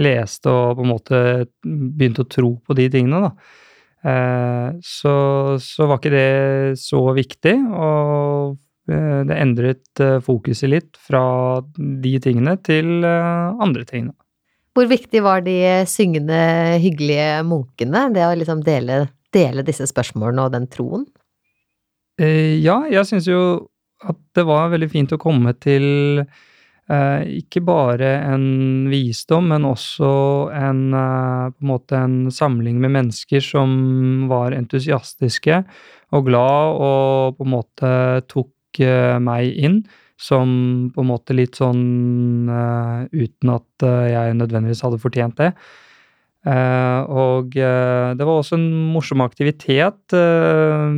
leste 0.00 0.52
og 0.52 0.78
på 0.78 0.84
en 0.86 0.92
måte 0.94 1.18
begynte 1.64 2.24
å 2.24 2.30
tro 2.30 2.54
på 2.64 2.76
de 2.78 2.86
tingene, 2.92 3.28
da. 3.28 3.56
Eh, 4.00 4.68
så, 4.84 5.14
så 5.60 5.88
var 5.88 6.00
ikke 6.00 6.14
det 6.14 6.80
så 6.80 7.02
viktig, 7.16 7.56
og 7.76 8.56
det 9.28 9.36
endret 9.38 10.02
eh, 10.02 10.18
fokuset 10.24 10.70
litt 10.70 10.98
fra 11.00 11.22
de 11.76 12.14
tingene 12.22 12.56
til 12.66 13.04
eh, 13.06 13.62
andre 13.62 13.86
tingene. 13.88 14.16
Hvor 14.76 14.86
viktig 14.90 15.22
var 15.24 15.42
de 15.42 15.56
syngende, 15.90 16.40
hyggelige 16.82 17.40
munkene, 17.46 18.06
det 18.14 18.22
å 18.26 18.36
liksom 18.38 18.62
dele, 18.66 19.02
dele 19.34 19.64
disse 19.66 19.88
spørsmålene 19.90 20.46
og 20.46 20.54
den 20.54 20.68
troen? 20.70 21.08
Eh, 22.20 22.60
ja, 22.62 22.82
jeg 22.90 23.08
syns 23.08 23.26
jo 23.30 23.42
at 24.06 24.20
det 24.36 24.46
var 24.48 24.70
veldig 24.72 24.88
fint 24.92 25.12
å 25.12 25.20
komme 25.20 25.52
til 25.60 25.84
eh, 26.20 27.22
ikke 27.40 27.62
bare 27.66 28.12
en 28.30 28.88
visdom, 28.92 29.50
men 29.52 29.66
også 29.68 30.12
en 30.56 30.82
eh, 30.96 31.50
på 31.52 31.64
en 31.64 31.70
måte 31.72 31.98
en 31.98 32.16
samling 32.32 32.80
med 32.80 32.94
mennesker 32.96 33.44
som 33.44 34.28
var 34.30 34.56
entusiastiske 34.56 35.62
og 36.16 36.26
glad 36.26 36.80
og 36.80 37.36
på 37.38 37.46
en 37.46 37.54
måte 37.54 37.92
tok 38.30 38.50
eh, 38.50 38.59
meg 38.78 39.56
inn. 39.58 39.82
Som 40.20 40.90
på 40.92 41.00
en 41.00 41.08
måte 41.08 41.32
litt 41.32 41.56
sånn 41.56 42.44
uh, 42.44 43.08
uten 43.08 43.54
at 43.54 43.84
eh, 43.88 44.10
jeg 44.12 44.34
nødvendigvis 44.36 44.82
hadde 44.84 45.00
fortjent 45.00 45.38
det. 45.40 45.54
Uh, 46.44 47.04
og 47.12 47.56
eh, 47.56 48.12
det 48.16 48.24
var 48.24 48.40
også 48.40 48.56
en 48.56 48.68
morsom 48.94 49.20
aktivitet 49.20 50.14
eh, 50.16 50.94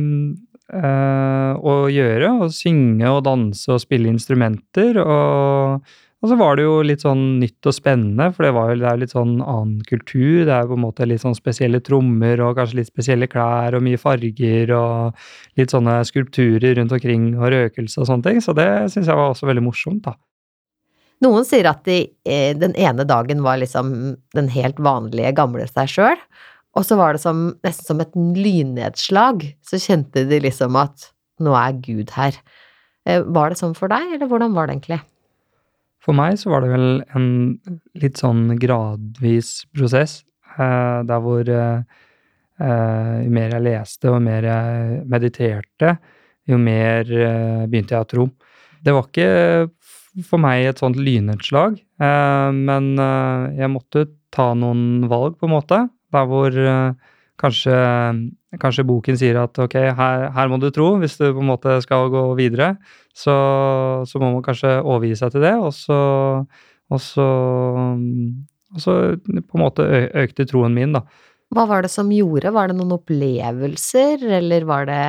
eh, 0.71 1.51
å 1.55 1.73
gjøre. 1.91 2.31
Å 2.43 2.51
synge 2.51 3.11
og 3.11 3.25
danse 3.27 3.71
og 3.71 3.81
spille 3.83 4.11
instrumenter. 4.11 4.99
Og, 5.03 5.95
og 6.23 6.29
så 6.31 6.37
var 6.39 6.55
det 6.55 6.63
jo 6.63 6.75
litt 6.87 7.01
sånn 7.03 7.21
nytt 7.41 7.67
og 7.67 7.75
spennende, 7.75 8.29
for 8.31 8.45
det, 8.47 8.53
var 8.55 8.69
jo, 8.71 8.77
det 8.79 8.87
er 8.87 8.95
jo 8.95 9.01
litt 9.01 9.11
sånn 9.11 9.33
annen 9.43 9.81
kultur. 9.89 10.45
Det 10.47 10.53
er 10.55 10.61
jo 10.63 10.69
på 10.71 10.77
en 10.77 10.83
måte 10.85 11.07
litt 11.09 11.19
sånn 11.19 11.35
spesielle 11.35 11.81
trommer 11.83 12.39
og 12.45 12.55
kanskje 12.55 12.79
litt 12.79 12.91
spesielle 12.93 13.27
klær 13.27 13.75
og 13.75 13.83
mye 13.83 13.99
farger 13.99 14.71
og 14.77 15.25
litt 15.59 15.75
sånne 15.75 15.97
skulpturer 16.07 16.77
rundt 16.79 16.95
omkring 16.95 17.33
og 17.35 17.51
røkelse 17.51 17.99
og 17.99 18.07
sånne 18.07 18.29
ting. 18.29 18.39
Så 18.45 18.55
det 18.55 18.69
syns 18.93 19.11
jeg 19.11 19.19
var 19.19 19.33
også 19.33 19.51
veldig 19.51 19.67
morsomt, 19.67 20.07
da. 20.07 20.15
Noen 21.27 21.43
sier 21.47 21.67
at 21.69 21.83
de, 21.87 21.99
eh, 22.23 22.55
den 22.55 22.71
ene 22.79 23.03
dagen 23.07 23.43
var 23.43 23.59
liksom 23.59 23.93
den 24.35 24.51
helt 24.55 24.79
vanlige 24.79 25.35
gamle 25.35 25.67
seg 25.67 25.91
sjøl, 25.91 26.19
og 26.73 26.87
så 26.87 26.95
var 26.97 27.13
det 27.13 27.21
som, 27.23 27.49
nesten 27.67 27.91
som 27.91 28.01
et 28.03 28.15
lynnedslag, 28.15 29.43
så 29.59 29.79
kjente 29.79 30.23
de 30.27 30.39
liksom 30.47 30.79
at 30.79 31.11
nå 31.43 31.51
er 31.59 31.75
Gud 31.83 32.15
her. 32.15 32.39
Eh, 33.05 33.19
Var 33.19 33.51
det 33.51 33.59
sånn 33.59 33.75
for 33.75 33.91
deg, 33.91 34.15
eller 34.15 34.31
hvordan 34.31 34.55
var 34.55 34.71
det 34.71 34.79
egentlig? 34.79 35.03
For 36.03 36.15
meg 36.17 36.35
så 36.39 36.51
var 36.51 36.65
det 36.65 36.71
vel 36.73 36.87
en 37.15 37.27
litt 37.99 38.19
sånn 38.19 38.57
gradvis 38.59 39.61
prosess, 39.75 40.21
eh, 40.57 40.99
der 41.07 41.21
hvor 41.23 41.47
eh, 41.47 42.01
eh, 42.59 43.13
jo 43.23 43.31
mer 43.37 43.55
jeg 43.55 43.65
leste 43.69 44.11
og 44.11 44.19
mer 44.25 44.49
jeg 44.49 44.99
mediterte, 45.13 45.95
jo 46.51 46.59
mer 46.59 47.07
eh, 47.07 47.63
begynte 47.71 47.95
jeg 47.95 48.03
å 48.03 48.09
tro. 48.15 48.27
Det 48.83 48.91
var 48.91 49.07
ikke 49.07 50.27
for 50.27 50.43
meg 50.43 50.67
et 50.67 50.83
sånt 50.83 50.99
lynnedslag, 50.99 51.79
eh, 51.79 52.49
men 52.51 52.93
eh, 52.99 53.47
jeg 53.63 53.71
måtte 53.71 54.05
ta 54.33 54.51
noen 54.59 55.07
valg, 55.07 55.39
på 55.39 55.47
en 55.47 55.55
måte, 55.55 55.81
der 56.13 56.27
hvor 56.29 56.59
kanskje, 57.41 57.75
kanskje 58.61 58.85
boken 58.87 59.17
sier 59.19 59.39
at 59.41 59.57
ok, 59.59 59.75
her, 59.97 60.27
her, 60.35 60.51
må 60.51 60.59
du 60.61 60.69
tro 60.73 60.93
hvis 61.01 61.17
du 61.19 61.27
på 61.29 61.41
en 61.41 61.49
måte 61.49 61.79
skal 61.85 62.11
gå 62.13 62.23
videre. 62.39 62.73
Så, 63.13 63.33
så 64.09 64.21
må 64.21 64.31
man 64.35 64.45
kanskje 64.45 64.79
overgi 64.81 65.17
seg 65.19 65.33
til 65.35 65.45
det, 65.45 65.53
og 65.57 65.73
så, 65.75 65.99
og 66.93 67.01
så, 67.01 67.27
og 68.73 68.81
så 68.81 68.97
på 69.21 69.59
en 69.59 69.63
måte 69.63 69.85
økte 70.23 70.47
troen 70.49 70.75
min, 70.75 70.97
da. 70.97 71.03
Hva 71.53 71.67
var 71.69 71.85
det 71.85 71.91
som 71.93 72.09
gjorde? 72.09 72.49
Var 72.55 72.71
det 72.71 72.79
noen 72.79 72.95
opplevelser, 72.95 74.23
eller 74.39 74.65
var 74.65 74.87
det 74.89 75.03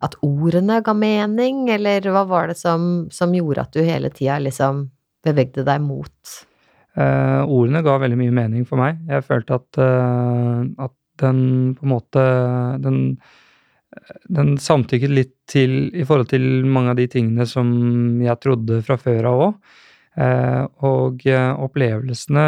at 0.00 0.14
ordene 0.24 0.78
ga 0.84 0.94
mening, 0.96 1.66
eller 1.74 2.06
hva 2.14 2.22
var 2.28 2.52
det 2.52 2.56
som, 2.60 3.08
som 3.12 3.34
gjorde 3.34 3.66
at 3.66 3.74
du 3.74 3.82
hele 3.84 4.12
tida 4.14 4.38
liksom 4.40 4.86
bevegde 5.26 5.66
deg 5.66 5.82
mot 5.84 6.38
Eh, 6.98 7.42
Ordene 7.46 7.84
ga 7.86 7.98
veldig 8.02 8.18
mye 8.18 8.34
mening 8.34 8.64
for 8.66 8.80
meg. 8.80 8.98
Jeg 9.10 9.26
følte 9.26 9.60
at, 9.60 9.78
uh, 9.78 10.66
at 10.86 10.94
den 11.22 11.42
på 11.78 11.86
en 11.86 11.92
måte 11.92 12.24
Den, 12.82 12.98
den 14.28 14.56
samtykket 14.58 15.12
litt 15.12 15.34
til 15.50 15.90
i 15.94 16.06
forhold 16.06 16.30
til 16.32 16.64
mange 16.66 16.94
av 16.94 17.00
de 17.00 17.08
tingene 17.10 17.46
som 17.48 17.70
jeg 18.22 18.42
trodde 18.42 18.82
fra 18.86 18.98
før 19.00 19.30
av 19.30 19.44
òg. 19.48 19.76
Eh, 20.20 20.64
og 20.86 21.22
opplevelsene 21.30 22.46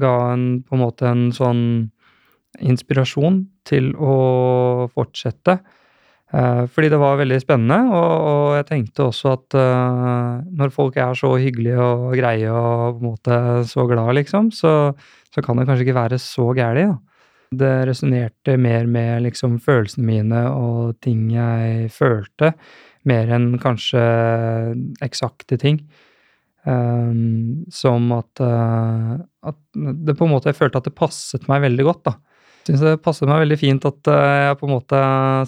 ga 0.00 0.14
en 0.32 0.46
på 0.64 0.76
en 0.76 0.82
måte 0.82 1.08
en 1.08 1.28
sånn 1.34 1.62
inspirasjon 2.60 3.44
til 3.68 3.92
å 3.96 4.88
fortsette. 4.92 5.58
Eh, 6.32 6.64
fordi 6.72 6.88
det 6.88 7.00
var 7.00 7.18
veldig 7.20 7.38
spennende, 7.42 7.92
og, 7.92 8.12
og 8.32 8.54
jeg 8.56 8.68
tenkte 8.70 9.04
også 9.10 9.34
at 9.34 9.56
eh, 9.60 10.44
når 10.56 10.72
folk 10.72 10.96
er 10.96 11.16
så 11.18 11.34
hyggelige 11.36 11.76
og 11.76 12.14
greie 12.16 12.48
og 12.48 12.96
på 12.96 13.02
en 13.02 13.10
måte 13.10 13.40
så 13.68 13.84
glad, 13.90 14.14
liksom, 14.16 14.48
så, 14.56 14.94
så 15.28 15.44
kan 15.44 15.60
det 15.60 15.66
kanskje 15.68 15.84
ikke 15.86 15.98
være 15.98 16.20
så 16.22 16.48
gærent. 16.56 17.02
Det 17.52 17.72
resonnerte 17.88 18.56
mer 18.60 18.88
med 18.88 19.26
liksom 19.26 19.58
følelsene 19.62 20.06
mine 20.08 20.46
og 20.52 20.96
ting 21.04 21.26
jeg 21.34 21.90
følte, 21.92 22.54
mer 23.08 23.32
enn 23.36 23.52
kanskje 23.62 24.02
eksakte 25.04 25.58
ting. 25.60 25.82
Um, 26.62 27.64
som 27.74 28.04
at, 28.14 28.38
uh, 28.38 29.16
at 29.42 29.56
det 29.74 30.14
på 30.14 30.28
en 30.28 30.30
måte 30.30 30.52
Jeg 30.52 30.54
følte 30.54 30.78
at 30.78 30.86
det 30.86 30.92
passet 30.94 31.48
meg 31.50 31.64
veldig 31.64 31.86
godt, 31.88 32.04
da 32.06 32.12
syns 32.66 32.82
det 32.84 32.92
passet 33.02 33.26
meg 33.26 33.42
veldig 33.42 33.58
fint 33.60 33.86
at 33.88 34.10
uh, 34.10 34.18
jeg 34.46 34.58
på 34.60 34.68
en 34.68 34.74
måte, 34.76 35.00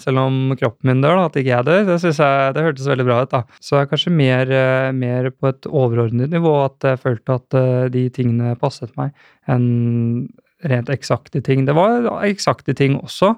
selv 0.03 0.23
om 0.25 0.55
kroppen 0.59 0.91
min 0.91 1.03
dør, 1.03 1.19
da, 1.19 1.27
at 1.29 1.37
ikke 1.39 1.53
jeg 1.53 1.67
dør. 1.67 1.83
Det 1.87 1.97
synes 2.03 2.21
jeg, 2.21 2.55
det 2.55 2.65
hørtes 2.65 2.89
veldig 2.91 3.07
bra 3.07 3.19
ut. 3.23 3.31
da. 3.31 3.43
Så 3.63 3.77
jeg 3.77 3.85
er 3.85 3.91
kanskje 3.91 4.15
mer, 4.15 4.51
uh, 4.51 4.89
mer, 4.95 5.29
på 5.31 5.51
et 5.51 5.69
overordnet 5.69 6.33
nivå 6.35 6.55
at 6.65 6.89
jeg 6.91 7.03
følte 7.03 7.39
at 7.39 7.59
de 7.93 8.07
tingene 8.15 8.55
passet 8.59 8.91
meg, 8.99 9.15
enn 9.51 10.27
rent 10.69 10.91
eksakte 10.93 11.41
ting. 11.45 11.65
Det 11.67 11.75
var 11.77 12.07
eksakte 12.25 12.75
ting 12.77 12.97
også, 12.99 13.33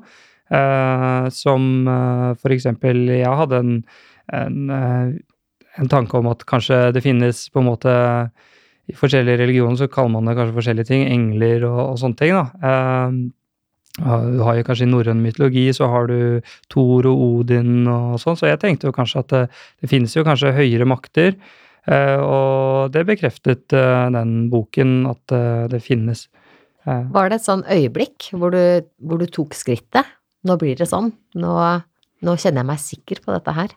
eh, 0.50 1.30
som 1.34 1.88
eh, 1.88 2.34
for 2.42 2.56
eksempel 2.56 3.08
Jeg 3.14 3.40
hadde 3.42 3.62
en, 3.64 3.74
en, 4.34 4.60
en 5.78 5.90
tanke 5.92 6.18
om 6.18 6.30
at 6.32 6.46
kanskje 6.50 6.92
det 6.96 7.06
finnes 7.06 7.48
på 7.54 7.64
en 7.64 7.70
måte 7.72 7.96
i 8.88 8.96
forskjellige 8.96 9.42
religioner 9.42 9.76
så 9.80 9.90
kaller 9.92 10.14
man 10.16 10.30
det 10.30 10.38
kanskje 10.38 10.56
forskjellige 10.56 10.88
ting, 10.88 11.04
engler 11.12 11.68
og, 11.68 11.82
og 11.92 12.00
sånne 12.00 12.22
ting. 12.22 12.38
da. 12.38 12.46
Eh, 12.70 13.34
du 13.98 14.42
har 14.46 14.58
jo 14.60 14.66
kanskje 14.66 14.86
I 14.86 14.92
norrøn 14.92 15.22
mytologi 15.24 15.66
så 15.74 15.88
har 15.90 16.10
du 16.10 16.42
Thor 16.70 17.08
og 17.10 17.22
Odin 17.28 17.88
og 17.90 18.20
sånn, 18.22 18.38
så 18.38 18.52
jeg 18.52 18.62
tenkte 18.62 18.92
jo 18.92 18.96
kanskje 18.96 19.24
at 19.24 19.32
det, 19.34 19.46
det 19.82 19.90
finnes 19.90 20.14
jo 20.14 20.26
kanskje 20.28 20.54
høyere 20.54 20.86
makter. 20.86 21.34
Eh, 21.88 22.20
og 22.20 22.92
det 22.94 23.06
bekreftet 23.08 23.74
eh, 23.74 24.08
den 24.14 24.50
boken 24.52 25.00
at 25.10 25.34
eh, 25.36 25.66
det 25.72 25.82
finnes. 25.86 26.28
Var 26.88 27.30
det 27.30 27.40
et 27.40 27.46
sånn 27.46 27.66
øyeblikk 27.68 28.30
hvor 28.38 28.54
du, 28.54 28.62
hvor 29.04 29.20
du 29.20 29.28
tok 29.32 29.56
skrittet? 29.58 30.08
Nå 30.48 30.56
blir 30.62 30.78
det 30.80 30.88
sånn. 30.88 31.12
Nå, 31.36 31.52
nå, 32.24 32.38
kjenner 32.40 32.64
jeg 32.64 32.70
meg 32.70 32.82
sikker 32.84 33.22
på 33.26 33.36
dette 33.36 33.56
her. 33.58 33.76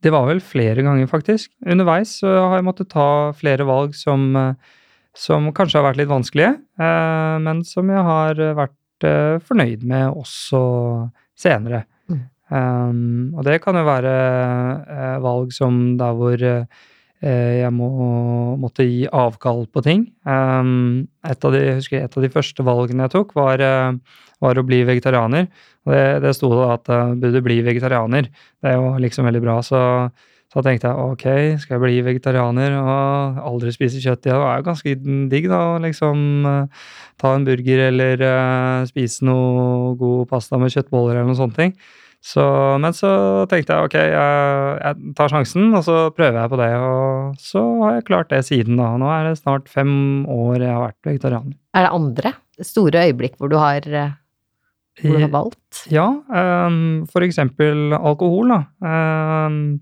Det 0.00 0.10
var 0.10 0.26
vel 0.30 0.40
flere 0.42 0.82
ganger, 0.82 1.06
faktisk. 1.10 1.52
Underveis 1.68 2.16
så 2.22 2.32
har 2.48 2.58
jeg 2.58 2.66
måttet 2.66 2.90
ta 2.90 3.06
flere 3.36 3.66
valg 3.68 3.94
som, 3.94 4.32
som 5.14 5.50
kanskje 5.54 5.78
har 5.78 5.90
vært 5.90 6.00
litt 6.00 6.10
vanskelige, 6.10 6.54
men 7.44 7.60
som 7.68 7.92
jeg 7.92 8.06
har 8.08 8.40
vært 8.56 9.06
uh, 9.06 9.36
fornøyd 9.44 9.84
med 9.86 10.08
også 10.08 10.62
senere. 11.38 11.84
Mm. 12.08 12.22
Um, 12.50 13.02
og 13.36 13.44
det 13.46 13.60
kan 13.62 13.76
jo 13.76 13.84
være 13.86 14.14
valg 15.22 15.52
som 15.54 15.82
der 16.00 16.16
hvor 16.16 16.46
jeg 17.20 17.72
må, 17.76 17.88
måtte 18.56 18.86
gi 18.88 19.02
avkall 19.12 19.66
på 19.68 19.82
ting. 19.84 20.06
Um, 20.24 21.08
et, 21.26 21.44
av 21.44 21.52
de, 21.52 21.60
husker, 21.76 22.06
et 22.06 22.16
av 22.16 22.24
de 22.24 22.32
første 22.32 22.64
valgene 22.64 23.04
jeg 23.04 23.12
tok, 23.12 23.34
var, 23.36 23.60
var 24.40 24.60
å 24.60 24.64
bli 24.64 24.80
vegetarianer. 24.88 25.50
Det, 25.84 26.02
det 26.24 26.32
sto 26.38 26.48
da 26.54 26.74
at 26.78 26.88
jeg 26.88 27.20
burde 27.20 27.44
bli 27.44 27.60
vegetarianer. 27.66 28.30
Det 28.64 28.74
var 28.80 29.00
liksom 29.04 29.28
veldig 29.28 29.44
bra. 29.44 29.60
Så 29.66 29.82
så 30.50 30.64
tenkte 30.66 30.90
jeg 30.90 31.10
ok, 31.12 31.24
skal 31.62 31.76
jeg 31.76 31.82
bli 31.84 31.98
vegetarianer 32.02 32.74
og 32.80 33.36
aldri 33.52 33.70
spise 33.70 34.00
kjøtt? 34.02 34.24
Det 34.24 34.32
er 34.34 34.40
jo 34.40 34.64
ganske 34.66 34.94
digg, 35.30 35.46
da, 35.46 35.60
å 35.76 35.82
liksom 35.84 36.24
ta 37.22 37.34
en 37.36 37.46
burger 37.46 37.84
eller 37.86 38.24
spise 38.90 39.28
noe 39.28 39.92
god 40.00 40.26
pasta 40.32 40.58
med 40.58 40.74
kjøttboller 40.74 41.14
eller 41.20 41.28
noen 41.30 41.38
sånne 41.38 41.58
ting. 41.60 41.76
Så, 42.20 42.42
men 42.82 42.92
så 42.92 43.10
tenkte 43.48 43.72
jeg 43.72 43.88
ok, 43.88 43.94
jeg, 43.96 44.72
jeg, 44.76 45.12
tar 45.16 45.32
sjansen, 45.32 45.70
og 45.72 45.84
så 45.86 45.96
prøver 46.12 46.36
jeg 46.36 46.52
på 46.52 46.58
det. 46.60 46.68
Og 46.76 47.40
så 47.40 47.62
har 47.80 47.96
jeg 47.96 48.06
klart 48.10 48.32
det 48.32 48.42
siden, 48.44 48.76
da. 48.80 48.90
Nå 49.00 49.08
er 49.08 49.30
det 49.30 49.38
snart 49.40 49.70
fem 49.72 49.92
år 50.28 50.60
jeg 50.60 50.74
har 50.74 50.84
vært 50.84 51.08
vegetarianer. 51.08 51.56
Er 51.72 51.86
det 51.86 51.94
andre 51.96 52.34
store 52.60 53.06
øyeblikk 53.08 53.40
hvor 53.40 53.48
du 53.48 53.56
har, 53.56 53.88
eh, 53.88 54.12
hvor 55.00 55.16
du 55.16 55.24
har 55.24 55.32
valgt? 55.32 55.82
Ja, 55.88 56.06
um, 56.28 57.08
for 57.08 57.24
eksempel 57.24 57.96
alkohol, 57.96 58.52
da. 58.52 58.62
Um, 58.84 59.80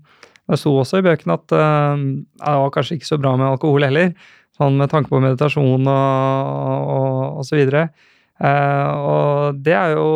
det 0.49 0.57
sto 0.57 0.77
også 0.79 1.03
i 1.03 1.05
bøkene 1.05 1.35
at 1.35 1.59
um, 1.59 2.05
det 2.39 2.59
var 2.63 2.71
kanskje 2.73 2.97
ikke 2.97 3.11
så 3.11 3.19
bra 3.21 3.35
med 3.35 3.51
alkohol 3.51 3.83
heller, 3.85 4.13
sånn 4.55 4.79
med 4.79 4.89
tanke 4.89 5.11
på 5.11 5.19
meditasjon 5.21 5.91
og, 5.91 6.93
og, 6.95 7.41
og 7.41 7.49
så 7.51 7.59
videre. 7.59 7.89
Uh, 8.39 8.91
og 8.95 9.59
det 9.59 9.75
er 9.75 9.99
jo 9.99 10.07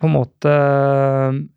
på 0.00 0.08
en 0.08 0.16
måte 0.16 0.52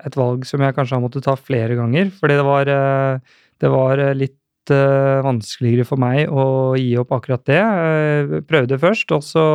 et 0.05 0.19
valg 0.19 0.45
som 0.47 0.63
jeg 0.63 0.75
kanskje 0.75 0.97
har 0.97 1.03
måttet 1.03 1.25
ta 1.25 1.35
flere 1.39 1.77
ganger, 1.79 2.11
fordi 2.19 2.39
det 2.39 2.47
var, 2.47 2.71
uh, 2.71 3.43
det 3.63 3.73
var 3.73 4.07
litt 4.19 4.39
vanskeligere 4.63 5.83
for 5.83 5.99
meg 5.99 6.29
å 6.31 6.71
gi 6.79 6.93
opp 6.95 7.09
akkurat 7.11 7.41
det. 7.49 7.59
Jeg 7.59 8.43
prøvde 8.47 8.77
først, 8.79 9.11
og 9.11 9.19
så 9.27 9.45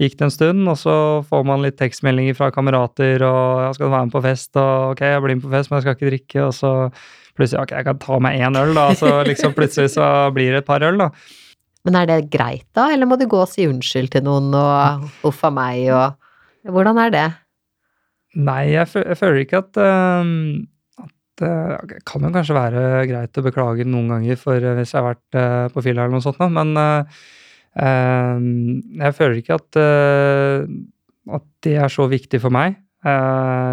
gikk 0.00 0.16
det 0.16 0.24
en 0.24 0.32
stund, 0.32 0.62
og 0.72 0.78
så 0.80 0.94
får 1.28 1.44
man 1.44 1.60
litt 1.60 1.76
tekstmeldinger 1.76 2.38
fra 2.38 2.48
kamerater 2.50 3.20
og 3.20 3.66
'jeg 3.66 3.74
skal 3.74 3.90
være 3.90 4.06
med 4.06 4.14
på 4.14 4.24
fest', 4.24 4.56
og 4.56 4.96
'ok, 4.96 5.00
jeg 5.00 5.22
blir 5.22 5.34
med 5.36 5.44
på 5.44 5.52
fest, 5.52 5.70
men 5.70 5.76
jeg 5.76 5.82
skal 5.82 5.94
ikke 5.94 6.10
drikke', 6.10 6.46
og 6.46 6.52
så 6.54 6.72
plutselig 7.36 7.62
ok, 7.62 7.70
jeg 7.76 7.84
kan 7.84 7.98
ta 7.98 8.18
meg 8.18 8.40
én 8.40 8.56
øl, 8.56 8.74
da, 8.74 8.94
så 8.94 9.24
liksom 9.28 9.52
plutselig 9.52 9.90
så 9.92 10.32
blir 10.32 10.52
det 10.52 10.64
et 10.64 10.64
par 10.64 10.80
øl, 10.80 10.96
da. 10.98 11.10
Men 11.84 11.94
er 11.94 12.06
det 12.06 12.30
greit, 12.30 12.66
da, 12.74 12.90
eller 12.92 13.06
må 13.06 13.18
du 13.18 13.26
gå 13.26 13.38
og 13.44 13.48
si 13.48 13.66
unnskyld 13.68 14.10
til 14.10 14.24
noen 14.26 14.54
og 14.54 15.04
uff 15.22 15.44
a 15.44 15.50
meg 15.50 15.90
og 15.92 16.14
Hvordan 16.66 16.98
er 16.98 17.10
det? 17.14 17.28
Nei, 18.36 18.62
jeg, 18.74 18.90
jeg 19.00 19.16
føler 19.16 19.42
ikke 19.42 19.62
at, 19.62 19.78
uh, 19.80 21.04
at 21.06 21.44
uh, 21.46 21.76
Det 21.88 22.02
kan 22.08 22.26
jo 22.26 22.32
kanskje 22.34 22.56
være 22.56 22.82
greit 23.08 23.40
å 23.40 23.44
beklage 23.46 23.86
noen 23.88 24.12
ganger 24.12 24.40
for 24.40 24.60
uh, 24.60 24.74
hvis 24.76 24.92
jeg 24.92 25.00
har 25.00 25.08
vært 25.14 25.38
uh, 25.38 25.68
på 25.72 25.84
fylla 25.86 26.04
eller 26.04 26.18
noe 26.18 26.26
sånt, 26.26 26.42
men 26.52 26.76
jeg 27.76 29.12
føler 29.12 29.34
ikke 29.36 29.56
at, 29.58 29.76
at 29.76 31.42
det 31.66 31.74
er 31.76 31.90
så 31.92 32.06
viktig 32.08 32.38
for 32.40 32.48
meg. 32.56 32.78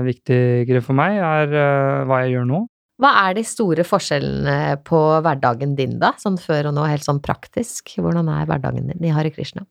viktigere 0.03 0.81
for 0.83 0.91
meg 0.99 1.21
er 1.23 1.53
hva 2.03 2.17
jeg 2.25 2.33
gjør 2.33 2.49
nå. 2.49 2.59
Hva 2.99 3.13
er 3.21 3.37
de 3.37 3.45
store 3.47 3.85
forskjellene 3.87 4.81
på 4.83 4.99
hverdagen 5.23 5.77
din, 5.79 5.95
da, 6.01 6.11
sånn 6.19 6.35
før 6.35 6.73
og 6.73 6.75
nå, 6.75 6.83
helt 6.91 7.07
sånn 7.07 7.23
praktisk? 7.23 7.95
Hvordan 7.95 8.27
er 8.31 8.49
hverdagen 8.51 8.91
din 8.91 9.07
i 9.07 9.13
Hare 9.15 9.31
Krishna? 9.31 9.63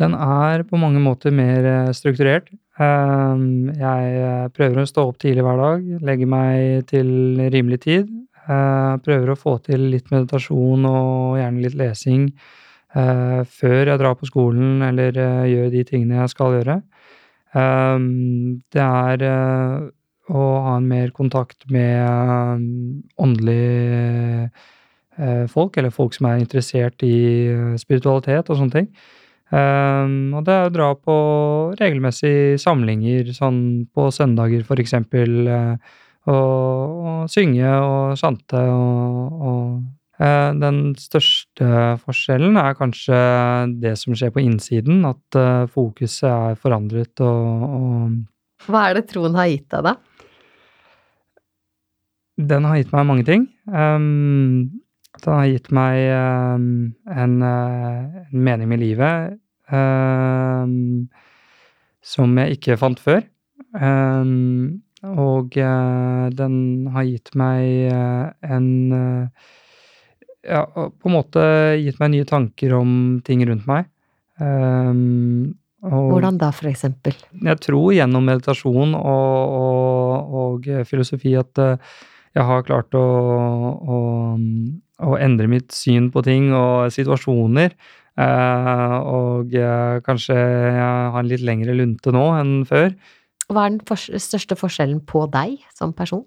Den 0.00 0.16
er 0.16 0.64
på 0.64 0.80
mange 0.80 1.00
måter 1.02 1.34
mer 1.34 1.66
eh, 1.66 1.92
strukturert. 1.96 2.50
Ehm, 2.80 3.70
jeg 3.76 4.14
eh, 4.20 4.48
prøver 4.56 4.82
å 4.82 4.88
stå 4.88 5.04
opp 5.10 5.20
tidlig 5.20 5.44
hver 5.44 5.60
dag, 5.60 5.84
legge 6.06 6.28
meg 6.30 6.86
til 6.90 7.10
rimelig 7.52 7.82
tid. 7.84 8.08
Eh, 8.46 8.94
prøver 9.04 9.32
å 9.32 9.38
få 9.38 9.58
til 9.66 9.90
litt 9.92 10.10
meditasjon 10.12 10.88
og 10.88 11.38
gjerne 11.40 11.66
litt 11.66 11.78
lesing 11.80 12.32
før 12.90 13.86
jeg 13.86 13.98
drar 14.00 14.16
på 14.18 14.26
skolen 14.26 14.80
eller 14.82 15.14
gjør 15.46 15.68
de 15.70 15.84
tingene 15.86 16.16
jeg 16.24 16.32
skal 16.32 16.56
gjøre. 16.56 16.74
Ehm, 17.54 18.56
det 18.74 18.82
er 18.82 19.22
å 20.30 20.42
ha 20.64 20.76
en 20.78 20.88
mer 20.90 21.12
kontakt 21.14 21.66
med 21.70 22.64
åndelige 23.20 24.50
eh, 25.18 25.46
folk, 25.50 25.76
eller 25.76 25.94
folk 25.94 26.14
som 26.16 26.28
er 26.30 26.42
interessert 26.42 27.02
i 27.06 27.16
eh, 27.50 27.74
spiritualitet 27.80 28.50
og 28.50 28.60
sånne 28.60 28.76
ting. 28.76 28.90
Um, 29.50 30.30
og 30.38 30.44
det 30.46 30.54
er 30.54 30.68
å 30.68 30.74
dra 30.74 30.88
på 30.94 31.14
regelmessige 31.78 32.58
samlinger, 32.62 33.32
sånn 33.34 33.88
på 33.90 34.06
søndager 34.14 34.62
for 34.66 34.78
eksempel, 34.78 35.40
uh, 35.50 35.96
og, 36.30 37.00
og, 37.00 37.24
synge 37.32 37.66
og 37.66 38.20
chante 38.20 38.60
og, 38.60 39.40
og 39.50 40.20
uh, 40.20 40.52
Den 40.60 40.78
største 41.00 41.96
forskjellen 42.04 42.60
er 42.60 42.76
kanskje 42.78 43.18
det 43.82 43.96
som 43.98 44.14
skjer 44.14 44.30
på 44.36 44.44
innsiden, 44.44 45.02
at 45.08 45.40
uh, 45.40 45.66
fokuset 45.72 46.28
er 46.30 46.60
forandret 46.60 47.24
og, 47.26 47.66
og 47.66 48.68
Hva 48.70 48.86
er 48.86 49.00
det 49.00 49.08
troen 49.10 49.34
har 49.34 49.50
gitt 49.50 49.66
deg, 49.74 49.90
da? 49.90 49.96
Den 52.40 52.70
har 52.70 52.78
gitt 52.78 52.94
meg 52.94 53.08
mange 53.08 53.26
ting. 53.26 53.50
Um, 53.66 54.79
den 55.18 55.34
har 55.34 55.48
gitt 55.50 55.70
meg 55.74 55.98
um, 56.14 56.66
en, 57.10 57.34
uh, 57.42 58.20
en, 58.30 58.42
mening 58.46 58.70
med 58.70 58.80
livet 58.80 59.34
um, 59.72 61.08
som 62.00 62.38
jeg 62.40 62.58
ikke 62.58 62.78
fant 62.80 63.00
før. 63.02 63.24
og 65.10 65.56
uh, 65.58 66.26
den 66.36 66.54
har 66.94 67.08
gitt 67.08 67.34
meg 67.34 67.90
uh, 67.92 68.30
en 68.42 68.68
Ja, 70.40 70.64
på 70.64 71.10
en 71.10 71.12
måte 71.12 71.42
gitt 71.82 71.98
meg 72.00 72.14
nye 72.14 72.24
tanker 72.24 72.72
om 72.78 73.20
ting 73.26 73.42
rundt 73.44 73.66
meg. 73.68 73.90
Og 74.40 76.06
Hvordan 76.14 76.38
da, 76.40 76.48
for 76.48 76.70
eksempel? 76.70 77.12
Jeg 77.44 77.60
tror 77.60 77.92
gjennom 77.92 78.24
meditasjon 78.24 78.94
og, 78.96 79.52
og, 79.60 80.32
og 80.40 80.70
filosofi 80.88 81.34
at 81.36 81.60
jeg 82.36 82.46
har 82.46 82.66
klart 82.66 82.94
å, 82.94 83.06
å, 83.94 84.00
å, 85.02 85.14
endre 85.18 85.48
mitt 85.50 85.74
syn 85.74 86.10
på 86.14 86.22
ting 86.26 86.50
og 86.54 86.92
situasjoner. 86.94 87.74
Eh, 88.20 88.96
og 89.10 89.54
jeg, 89.54 90.02
kanskje 90.06 90.36
jeg 90.36 90.76
har 90.84 91.18
en 91.18 91.30
litt 91.30 91.42
lengre 91.46 91.74
lunte 91.74 92.12
nå 92.14 92.26
enn 92.38 92.60
før. 92.68 92.92
Hva 93.50 93.66
er 93.66 93.74
den 93.74 93.82
for 93.88 94.20
største 94.22 94.58
forskjellen 94.58 95.02
på 95.10 95.24
deg 95.32 95.58
som 95.74 95.94
person? 95.96 96.22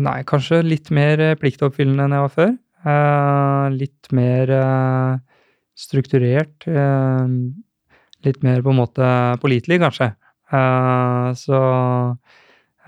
Nei, 0.00 0.20
kanskje 0.26 0.62
litt 0.62 0.90
mer 0.94 1.22
pliktoppfyllende 1.38 2.06
enn 2.06 2.16
jeg 2.16 2.26
var 2.26 2.34
før. 2.34 2.52
Eh, 2.90 3.66
litt 3.76 4.10
mer 4.16 4.54
eh, 4.56 5.42
strukturert. 5.78 6.66
Eh, 6.66 7.34
litt 8.26 8.42
mer 8.46 8.62
på 8.64 8.74
en 8.74 8.80
måte 8.80 9.10
pålitelig, 9.42 9.80
kanskje. 9.82 10.12
Eh, 10.50 11.30
så 11.38 11.60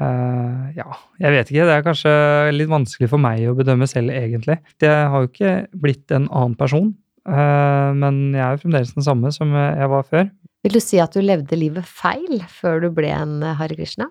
Uh, 0.01 0.73
ja, 0.73 0.87
jeg 1.21 1.35
vet 1.35 1.51
ikke. 1.51 1.67
Det 1.69 1.75
er 1.75 1.85
kanskje 1.85 2.13
litt 2.55 2.71
vanskelig 2.71 3.11
for 3.13 3.21
meg 3.23 3.45
å 3.51 3.57
bedømme 3.59 3.89
selv, 3.91 4.15
egentlig. 4.17 4.57
Jeg 4.81 5.11
har 5.13 5.25
jo 5.25 5.29
ikke 5.29 5.53
blitt 5.85 6.15
en 6.15 6.31
annen 6.31 6.57
person, 6.59 6.95
uh, 7.29 7.93
men 7.97 8.25
jeg 8.33 8.43
er 8.47 8.57
jo 8.57 8.63
fremdeles 8.65 8.95
den 8.97 9.07
samme 9.07 9.35
som 9.35 9.53
jeg 9.53 9.93
var 9.93 10.09
før. 10.09 10.33
Vil 10.63 10.79
du 10.79 10.83
si 10.83 11.01
at 11.03 11.15
du 11.15 11.23
levde 11.25 11.59
livet 11.59 11.87
feil 11.87 12.43
før 12.49 12.85
du 12.85 12.91
ble 12.95 13.13
en 13.13 13.41
Hare 13.59 13.77
Krishna? 13.77 14.09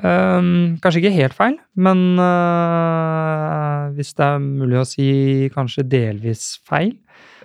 Um, 0.00 0.78
kanskje 0.80 1.02
ikke 1.02 1.16
helt 1.18 1.34
feil, 1.36 1.56
men 1.76 2.14
uh, 2.16 3.90
hvis 3.96 4.14
det 4.16 4.24
er 4.24 4.38
mulig 4.40 4.78
å 4.80 4.86
si 4.88 5.10
kanskje 5.52 5.84
delvis 5.90 6.54
feil. 6.64 6.94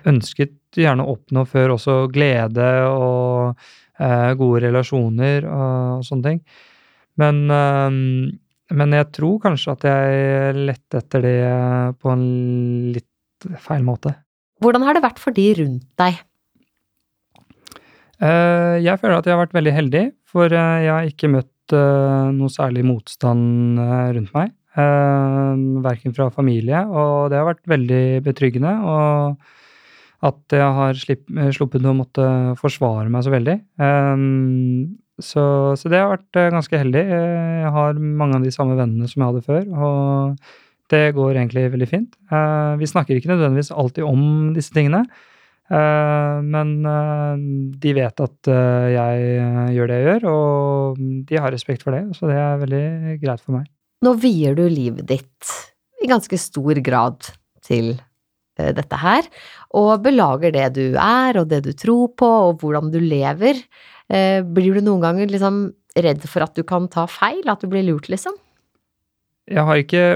Ønsket 0.06 0.78
gjerne 0.78 1.04
å 1.04 1.16
oppnå 1.16 1.42
før 1.50 1.74
også 1.74 2.04
glede 2.14 2.70
og 2.86 3.58
Eh, 3.58 3.85
gode 3.98 4.60
relasjoner 4.66 5.46
og 5.48 6.04
sånne 6.06 6.30
ting. 6.30 6.40
Men, 7.20 7.42
eh, 7.50 7.98
men 8.76 8.96
jeg 8.98 9.10
tror 9.16 9.40
kanskje 9.44 9.74
at 9.76 9.88
jeg 9.88 10.56
lette 10.68 11.00
etter 11.00 11.24
det 11.24 11.36
på 12.02 12.12
en 12.12 12.26
litt 12.96 13.50
feil 13.62 13.84
måte. 13.86 14.14
Hvordan 14.64 14.86
har 14.86 14.96
det 14.96 15.04
vært 15.04 15.20
for 15.20 15.36
de 15.36 15.46
rundt 15.60 15.86
deg? 16.00 16.20
Eh, 18.16 18.76
jeg 18.80 19.00
føler 19.00 19.18
at 19.18 19.28
jeg 19.28 19.36
har 19.36 19.44
vært 19.44 19.56
veldig 19.56 19.74
heldig, 19.76 20.04
for 20.28 20.52
jeg 20.52 20.88
har 20.88 21.08
ikke 21.08 21.32
møtt 21.32 21.52
noe 21.66 22.46
særlig 22.52 22.84
motstand 22.86 23.74
rundt 24.14 24.30
meg. 24.36 24.52
Verken 25.82 26.14
fra 26.14 26.28
familie, 26.30 26.84
og 26.86 27.32
det 27.32 27.40
har 27.40 27.48
vært 27.48 27.64
veldig 27.66 28.02
betryggende. 28.22 28.70
og 28.86 29.40
at 30.24 30.54
jeg 30.54 30.68
har 30.78 31.00
slipp, 31.00 31.24
eh, 31.36 31.52
sluppet 31.54 31.84
å 31.84 31.96
måtte 31.96 32.26
forsvare 32.60 33.10
meg 33.12 33.26
så 33.26 33.32
veldig. 33.34 33.56
Um, 33.76 34.96
så, 35.20 35.74
så, 35.76 35.90
det 35.92 36.00
har 36.00 36.12
vært 36.14 36.38
eh, 36.40 36.52
ganske 36.54 36.80
heldig. 36.80 37.02
Eh, 37.02 37.52
jeg 37.64 37.72
har 37.76 38.00
mange 38.00 38.38
av 38.38 38.46
de 38.46 38.52
samme 38.54 38.76
vennene 38.78 39.08
som 39.10 39.22
jeg 39.22 39.30
hadde 39.30 39.46
før, 39.46 39.68
og 39.76 40.92
det 40.92 41.04
går 41.16 41.34
egentlig 41.34 41.66
veldig 41.72 41.88
fint. 41.90 42.12
Vi 42.78 42.86
snakker 42.86 43.18
ikke 43.18 43.32
nødvendigvis 43.32 43.72
alltid 43.74 44.04
om 44.06 44.52
disse 44.54 44.70
tingene, 44.70 45.00
men 45.66 46.68
de 47.82 47.94
vet 47.96 48.22
at 48.22 48.50
jeg 48.94 49.24
gjør 49.74 49.90
det 49.90 49.96
jeg 49.96 50.06
gjør, 50.06 50.28
og 50.30 51.00
de 51.26 51.40
har 51.42 51.50
respekt 51.50 51.82
for 51.82 51.96
det, 51.96 52.04
så 52.14 52.30
det 52.30 52.36
er 52.38 52.62
veldig 52.62 52.84
greit 53.18 53.42
for 53.42 53.56
meg. 53.56 53.66
Nå 54.06 54.14
vier 54.22 54.54
du 54.54 54.62
livet 54.70 55.10
ditt 55.10 55.56
i 55.98 56.06
ganske 56.06 56.38
stor 56.38 56.78
grad 56.86 57.32
til 57.66 57.96
dette 58.56 58.98
her, 59.00 59.26
og 59.76 60.00
belager 60.04 60.54
det 60.54 60.70
du 60.78 60.86
er, 60.96 61.36
og 61.40 61.50
det 61.50 61.62
du 61.66 61.72
tror 61.76 62.14
på, 62.16 62.30
og 62.48 62.62
hvordan 62.62 62.92
du 62.94 62.98
lever. 63.02 63.60
Eh, 64.08 64.40
blir 64.40 64.76
du 64.76 64.84
noen 64.86 65.02
ganger 65.02 65.30
liksom 65.32 65.60
redd 65.96 66.24
for 66.30 66.44
at 66.46 66.54
du 66.56 66.62
kan 66.66 66.86
ta 66.92 67.06
feil, 67.10 67.42
at 67.50 67.62
du 67.62 67.70
blir 67.72 67.86
lurt, 67.86 68.08
liksom? 68.12 68.36
Jeg 69.50 69.64
har 69.66 69.80
ikke 69.80 70.06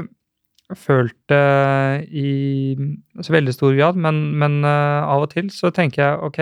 følt 0.79 1.16
det 1.31 2.07
i 2.14 2.76
så 3.24 3.35
veldig 3.35 3.55
stor 3.55 3.74
grad, 3.74 3.98
men, 3.98 4.20
men 4.38 4.61
uh, 4.62 5.03
av 5.03 5.24
og 5.24 5.33
til 5.33 5.48
så 5.50 5.72
tenker 5.74 6.05
jeg 6.05 6.20
ok, 6.29 6.40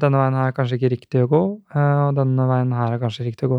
denne 0.00 0.16
veien 0.16 0.36
her 0.36 0.48
er 0.48 0.54
kanskje 0.56 0.78
ikke 0.78 0.90
riktig 0.94 1.24
å 1.24 1.28
gå, 1.28 1.40
og 1.76 2.14
denne 2.16 2.44
veien 2.48 2.70
her 2.72 2.94
er 2.94 3.00
kanskje 3.02 3.26
riktig 3.26 3.48
å 3.48 3.58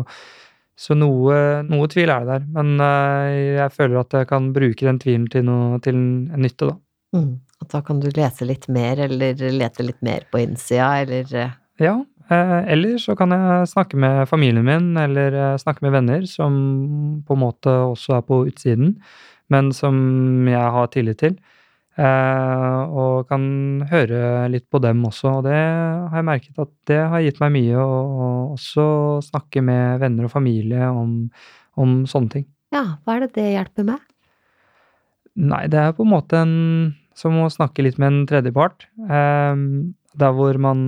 Så 0.74 0.96
noe, 0.98 1.36
noe 1.70 1.86
tvil 1.90 2.10
er 2.10 2.26
det 2.26 2.32
der, 2.32 2.48
men 2.56 2.72
jeg 2.82 3.74
føler 3.76 4.00
at 4.00 4.16
jeg 4.18 4.26
kan 4.26 4.48
bruke 4.56 4.88
den 4.88 4.98
tvilen 4.98 5.28
til, 5.30 5.46
noe, 5.46 5.78
til 5.82 5.94
en 5.94 6.42
nytte, 6.42 6.72
da. 6.72 6.74
Mm. 7.14 7.38
At 7.62 7.70
da 7.72 7.80
kan 7.86 8.00
du 8.02 8.10
lese 8.12 8.46
litt 8.48 8.66
mer, 8.72 9.00
eller 9.06 9.38
lete 9.54 9.86
litt 9.86 10.02
mer 10.04 10.26
på 10.32 10.42
innsida, 10.42 10.90
eller 11.04 11.30
eh? 11.38 11.54
Ja. 11.82 11.94
Eh, 12.32 12.60
eller 12.72 12.98
så 12.98 13.14
kan 13.18 13.34
jeg 13.34 13.70
snakke 13.70 13.98
med 14.00 14.24
familien 14.28 14.66
min, 14.66 14.94
eller 14.98 15.34
eh, 15.36 15.56
snakke 15.60 15.84
med 15.84 15.94
venner 15.94 16.24
som 16.28 16.54
på 17.26 17.36
en 17.36 17.42
måte 17.42 17.72
også 17.92 18.18
er 18.18 18.24
på 18.26 18.44
utsiden, 18.48 18.96
men 19.52 19.72
som 19.76 20.48
jeg 20.48 20.70
har 20.78 20.88
tillit 20.94 21.20
til. 21.24 21.36
og 21.94 23.28
kan 23.28 23.42
høre 23.86 24.48
litt 24.50 24.64
på 24.66 24.80
dem 24.82 25.04
også, 25.06 25.28
og 25.30 25.44
det 25.46 25.54
har 25.54 26.16
jeg 26.18 26.26
merket 26.26 26.58
at 26.58 26.72
det 26.90 26.98
har 27.12 27.22
gitt 27.22 27.38
meg 27.38 27.52
mye 27.54 27.76
å 27.78 28.56
også 28.56 28.86
snakke 29.22 29.62
med 29.62 30.00
venner 30.02 30.26
og 30.26 30.32
familie 30.32 30.88
om, 30.90 31.30
om 31.78 32.02
sånne 32.10 32.32
ting. 32.32 32.48
Ja, 32.74 32.98
hva 33.04 33.14
er 33.14 33.28
det 33.28 33.36
det 33.36 33.46
hjelper 33.52 33.86
med? 33.92 34.02
Nei, 35.38 35.68
det 35.70 35.78
er 35.78 35.94
på 35.94 36.02
en 36.02 36.12
måte 36.16 36.42
en 36.42 36.56
som 37.18 37.38
å 37.42 37.50
snakke 37.52 37.84
litt 37.86 37.98
med 38.02 38.10
en 38.10 38.26
tredjepart. 38.30 38.86
Ehm, 39.08 39.94
der 40.18 40.34
hvor 40.34 40.58
man 40.58 40.80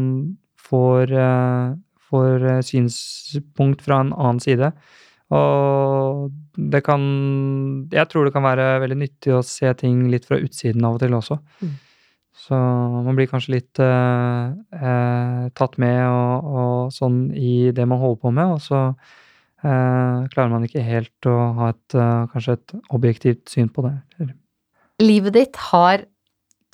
får, 0.59 1.13
eh, 1.13 1.75
får 2.11 2.47
eh, 2.51 2.63
synspunkt 2.67 3.83
fra 3.83 4.01
en 4.03 4.13
annen 4.13 4.41
side. 4.43 4.73
Og 5.35 6.31
det 6.55 6.85
kan 6.87 7.03
Jeg 7.91 8.09
tror 8.09 8.25
det 8.25 8.33
kan 8.33 8.45
være 8.47 8.79
veldig 8.79 8.99
nyttig 9.01 9.35
å 9.35 9.43
se 9.43 9.73
ting 9.75 10.09
litt 10.09 10.25
fra 10.25 10.39
utsiden 10.39 10.85
av 10.87 10.95
og 10.95 11.01
til 11.03 11.19
også. 11.19 11.39
Mm. 11.63 11.75
Så 12.37 12.55
man 12.55 13.17
blir 13.17 13.29
kanskje 13.31 13.57
litt 13.57 13.81
eh, 13.81 14.55
eh, 14.77 15.47
tatt 15.57 15.79
med 15.83 16.03
og, 16.05 16.51
og, 16.53 16.75
sånn 16.95 17.31
i 17.35 17.73
det 17.75 17.87
man 17.89 17.99
holder 18.03 18.21
på 18.23 18.33
med, 18.37 18.59
og 18.59 18.61
så 18.63 18.81
eh, 19.65 20.27
klarer 20.31 20.53
man 20.53 20.67
ikke 20.69 20.85
helt 20.85 21.31
å 21.31 21.37
ha 21.57 21.71
et 21.73 21.97
kanskje 22.35 22.59
et 22.59 22.77
objektivt 22.95 23.49
syn 23.51 23.73
på 23.73 23.87
det. 23.89 23.97
Livet 25.03 25.35
ditt 25.37 25.63
har 25.73 26.05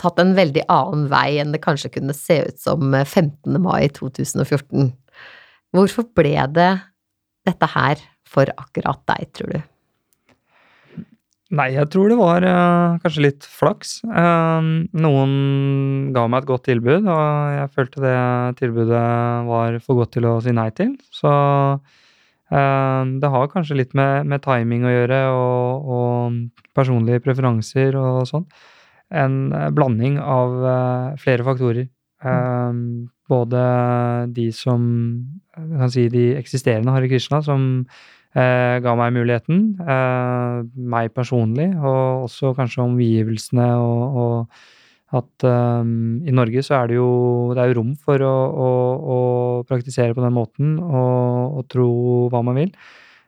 tatt 0.01 0.21
en 0.23 0.35
veldig 0.37 0.65
annen 0.73 1.09
vei 1.13 1.39
enn 1.43 1.53
det 1.55 1.63
kanskje 1.65 1.93
kunne 1.97 2.15
se 2.17 2.41
ut 2.49 2.63
som 2.63 2.95
15. 3.05 3.35
Eh, 3.55 3.61
mai 3.63 3.91
2014. 3.95 4.93
Hvorfor 5.73 6.09
ble 6.17 6.37
det 6.57 6.73
dette 7.49 7.69
her 7.75 8.01
for 8.29 8.51
akkurat 8.57 9.01
deg, 9.11 9.31
tror 9.37 9.55
du? 9.57 9.61
Nei, 11.53 11.67
jeg 11.75 11.91
tror 11.93 12.09
det 12.09 12.17
var 12.17 12.45
uh, 12.49 13.01
kanskje 13.03 13.27
litt 13.27 13.45
flaks. 13.45 13.99
Uh, 14.09 14.89
noen 14.97 15.33
ga 16.15 16.25
meg 16.25 16.45
et 16.45 16.49
godt 16.49 16.65
tilbud, 16.71 17.09
og 17.13 17.25
jeg 17.59 17.73
følte 17.75 18.05
det 18.05 18.21
tilbudet 18.63 19.03
var 19.51 19.77
for 19.85 20.01
godt 20.01 20.15
til 20.17 20.31
å 20.31 20.39
si 20.45 20.55
nei 20.57 20.71
til. 20.77 20.95
Så 21.13 21.33
det 22.53 23.29
har 23.33 23.47
kanskje 23.49 23.79
litt 23.79 23.95
med, 23.97 24.27
med 24.29 24.43
timing 24.45 24.83
å 24.85 24.91
gjøre, 24.93 25.19
og, 25.33 25.87
og 25.89 26.75
personlige 26.77 27.23
preferanser 27.25 27.97
og 27.97 28.27
sånn 28.29 28.45
en 29.13 29.53
eh, 29.53 29.71
blanding 29.75 30.19
av 30.21 30.57
uh, 30.65 31.21
flere 31.21 31.45
faktorer. 31.47 31.89
Um, 32.23 33.11
både 33.27 33.61
de 34.31 34.47
som 34.55 34.83
kan 35.57 35.91
si 35.91 36.07
de 36.13 36.33
eksisterende 36.39 36.93
Hare 36.95 37.09
Krishna, 37.11 37.41
som 37.43 37.65
uh, 37.83 38.77
ga 38.83 38.95
meg 38.99 39.17
muligheten, 39.17 39.65
uh, 39.83 40.63
meg 40.77 41.11
personlig, 41.17 41.73
og 41.81 42.29
også 42.29 42.53
kanskje 42.59 42.85
omgivelsene 42.85 43.67
og, 43.81 44.21
og 44.23 45.19
at 45.19 45.45
um, 45.45 46.23
i 46.25 46.33
Norge 46.33 46.63
så 46.65 46.79
er 46.79 46.93
det 46.93 47.01
jo 47.01 47.11
det 47.57 47.65
er 47.65 47.73
jo 47.73 47.81
rom 47.81 47.97
for 48.01 48.23
å, 48.25 48.37
å, 48.49 48.71
å 49.17 49.19
praktisere 49.69 50.15
på 50.17 50.25
den 50.25 50.37
måten 50.37 50.79
og, 50.81 51.59
og, 51.59 51.67
tro 51.69 51.89
hva 52.33 52.41
man 52.47 52.57
vil. 52.63 52.71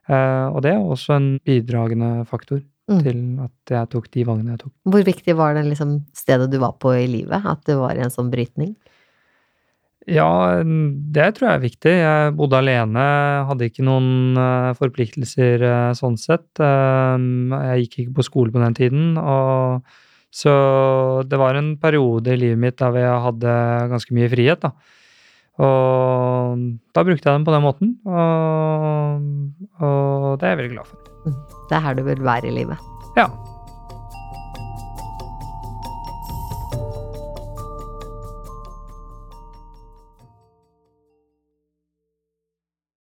og 0.09 0.63
det 0.65 0.73
er 0.73 0.81
også 0.81 1.13
en 1.19 1.29
bidragende 1.45 2.25
faktor 2.29 2.63
mm. 2.91 3.03
til 3.05 3.21
at 3.45 3.75
jeg 3.77 3.91
tok 3.95 4.09
de 4.15 4.25
valgene 4.29 4.55
jeg 4.55 4.65
tok. 4.65 4.73
Hvor 4.95 5.07
viktig 5.07 5.37
var 5.39 5.57
det 5.57 5.67
liksom 5.69 5.99
stedet 6.17 6.51
du 6.53 6.59
var 6.63 6.77
på 6.83 6.95
i 6.97 7.07
livet? 7.11 7.45
At 7.45 7.65
du 7.69 7.79
var 7.81 7.97
i 7.97 8.05
en 8.05 8.13
sånn 8.15 8.33
brytning? 8.33 8.75
Ja, 10.05 10.61
det 10.61 11.31
tror 11.37 11.49
jeg 11.49 11.57
er 11.57 11.63
viktig. 11.63 11.93
Jeg 11.97 12.33
bodde 12.37 12.59
alene, 12.61 13.05
hadde 13.49 13.71
ikke 13.71 13.85
noen 13.87 14.37
eh, 14.37 14.73
forpliktelser 14.77 15.65
eh, 15.65 15.93
sånn 15.97 16.19
sett. 16.21 16.51
Eh, 16.61 17.15
jeg 17.71 17.87
gikk 17.87 17.97
ikke 18.03 18.19
på 18.19 18.27
skole 18.29 18.53
på 18.53 18.61
den 18.61 18.77
tiden, 18.77 19.07
og 19.17 19.87
så 20.35 20.53
det 21.25 21.41
var 21.41 21.57
en 21.57 21.73
periode 21.81 22.35
i 22.35 22.41
livet 22.43 22.61
mitt 22.61 22.77
der 22.83 23.01
jeg 23.01 23.25
hadde 23.29 23.57
ganske 23.95 24.19
mye 24.19 24.29
frihet, 24.35 24.67
da. 24.67 24.75
Og 25.65 26.69
da 26.93 27.07
brukte 27.07 27.31
jeg 27.31 27.39
den 27.39 27.47
på 27.47 27.55
den 27.55 27.65
måten, 27.65 27.97
og, 28.11 29.25
og 29.79 30.31
det 30.43 30.51
er 30.51 30.57
jeg 30.57 30.65
veldig 30.65 30.77
glad 30.77 30.91
for. 30.91 31.04
Det 31.25 31.77
er 31.77 31.81
her 31.81 31.95
du 31.95 32.03
vil 32.03 32.25
være 32.25 32.47
i 32.47 32.51
livet. 32.51 32.79
Ja. 33.17 33.27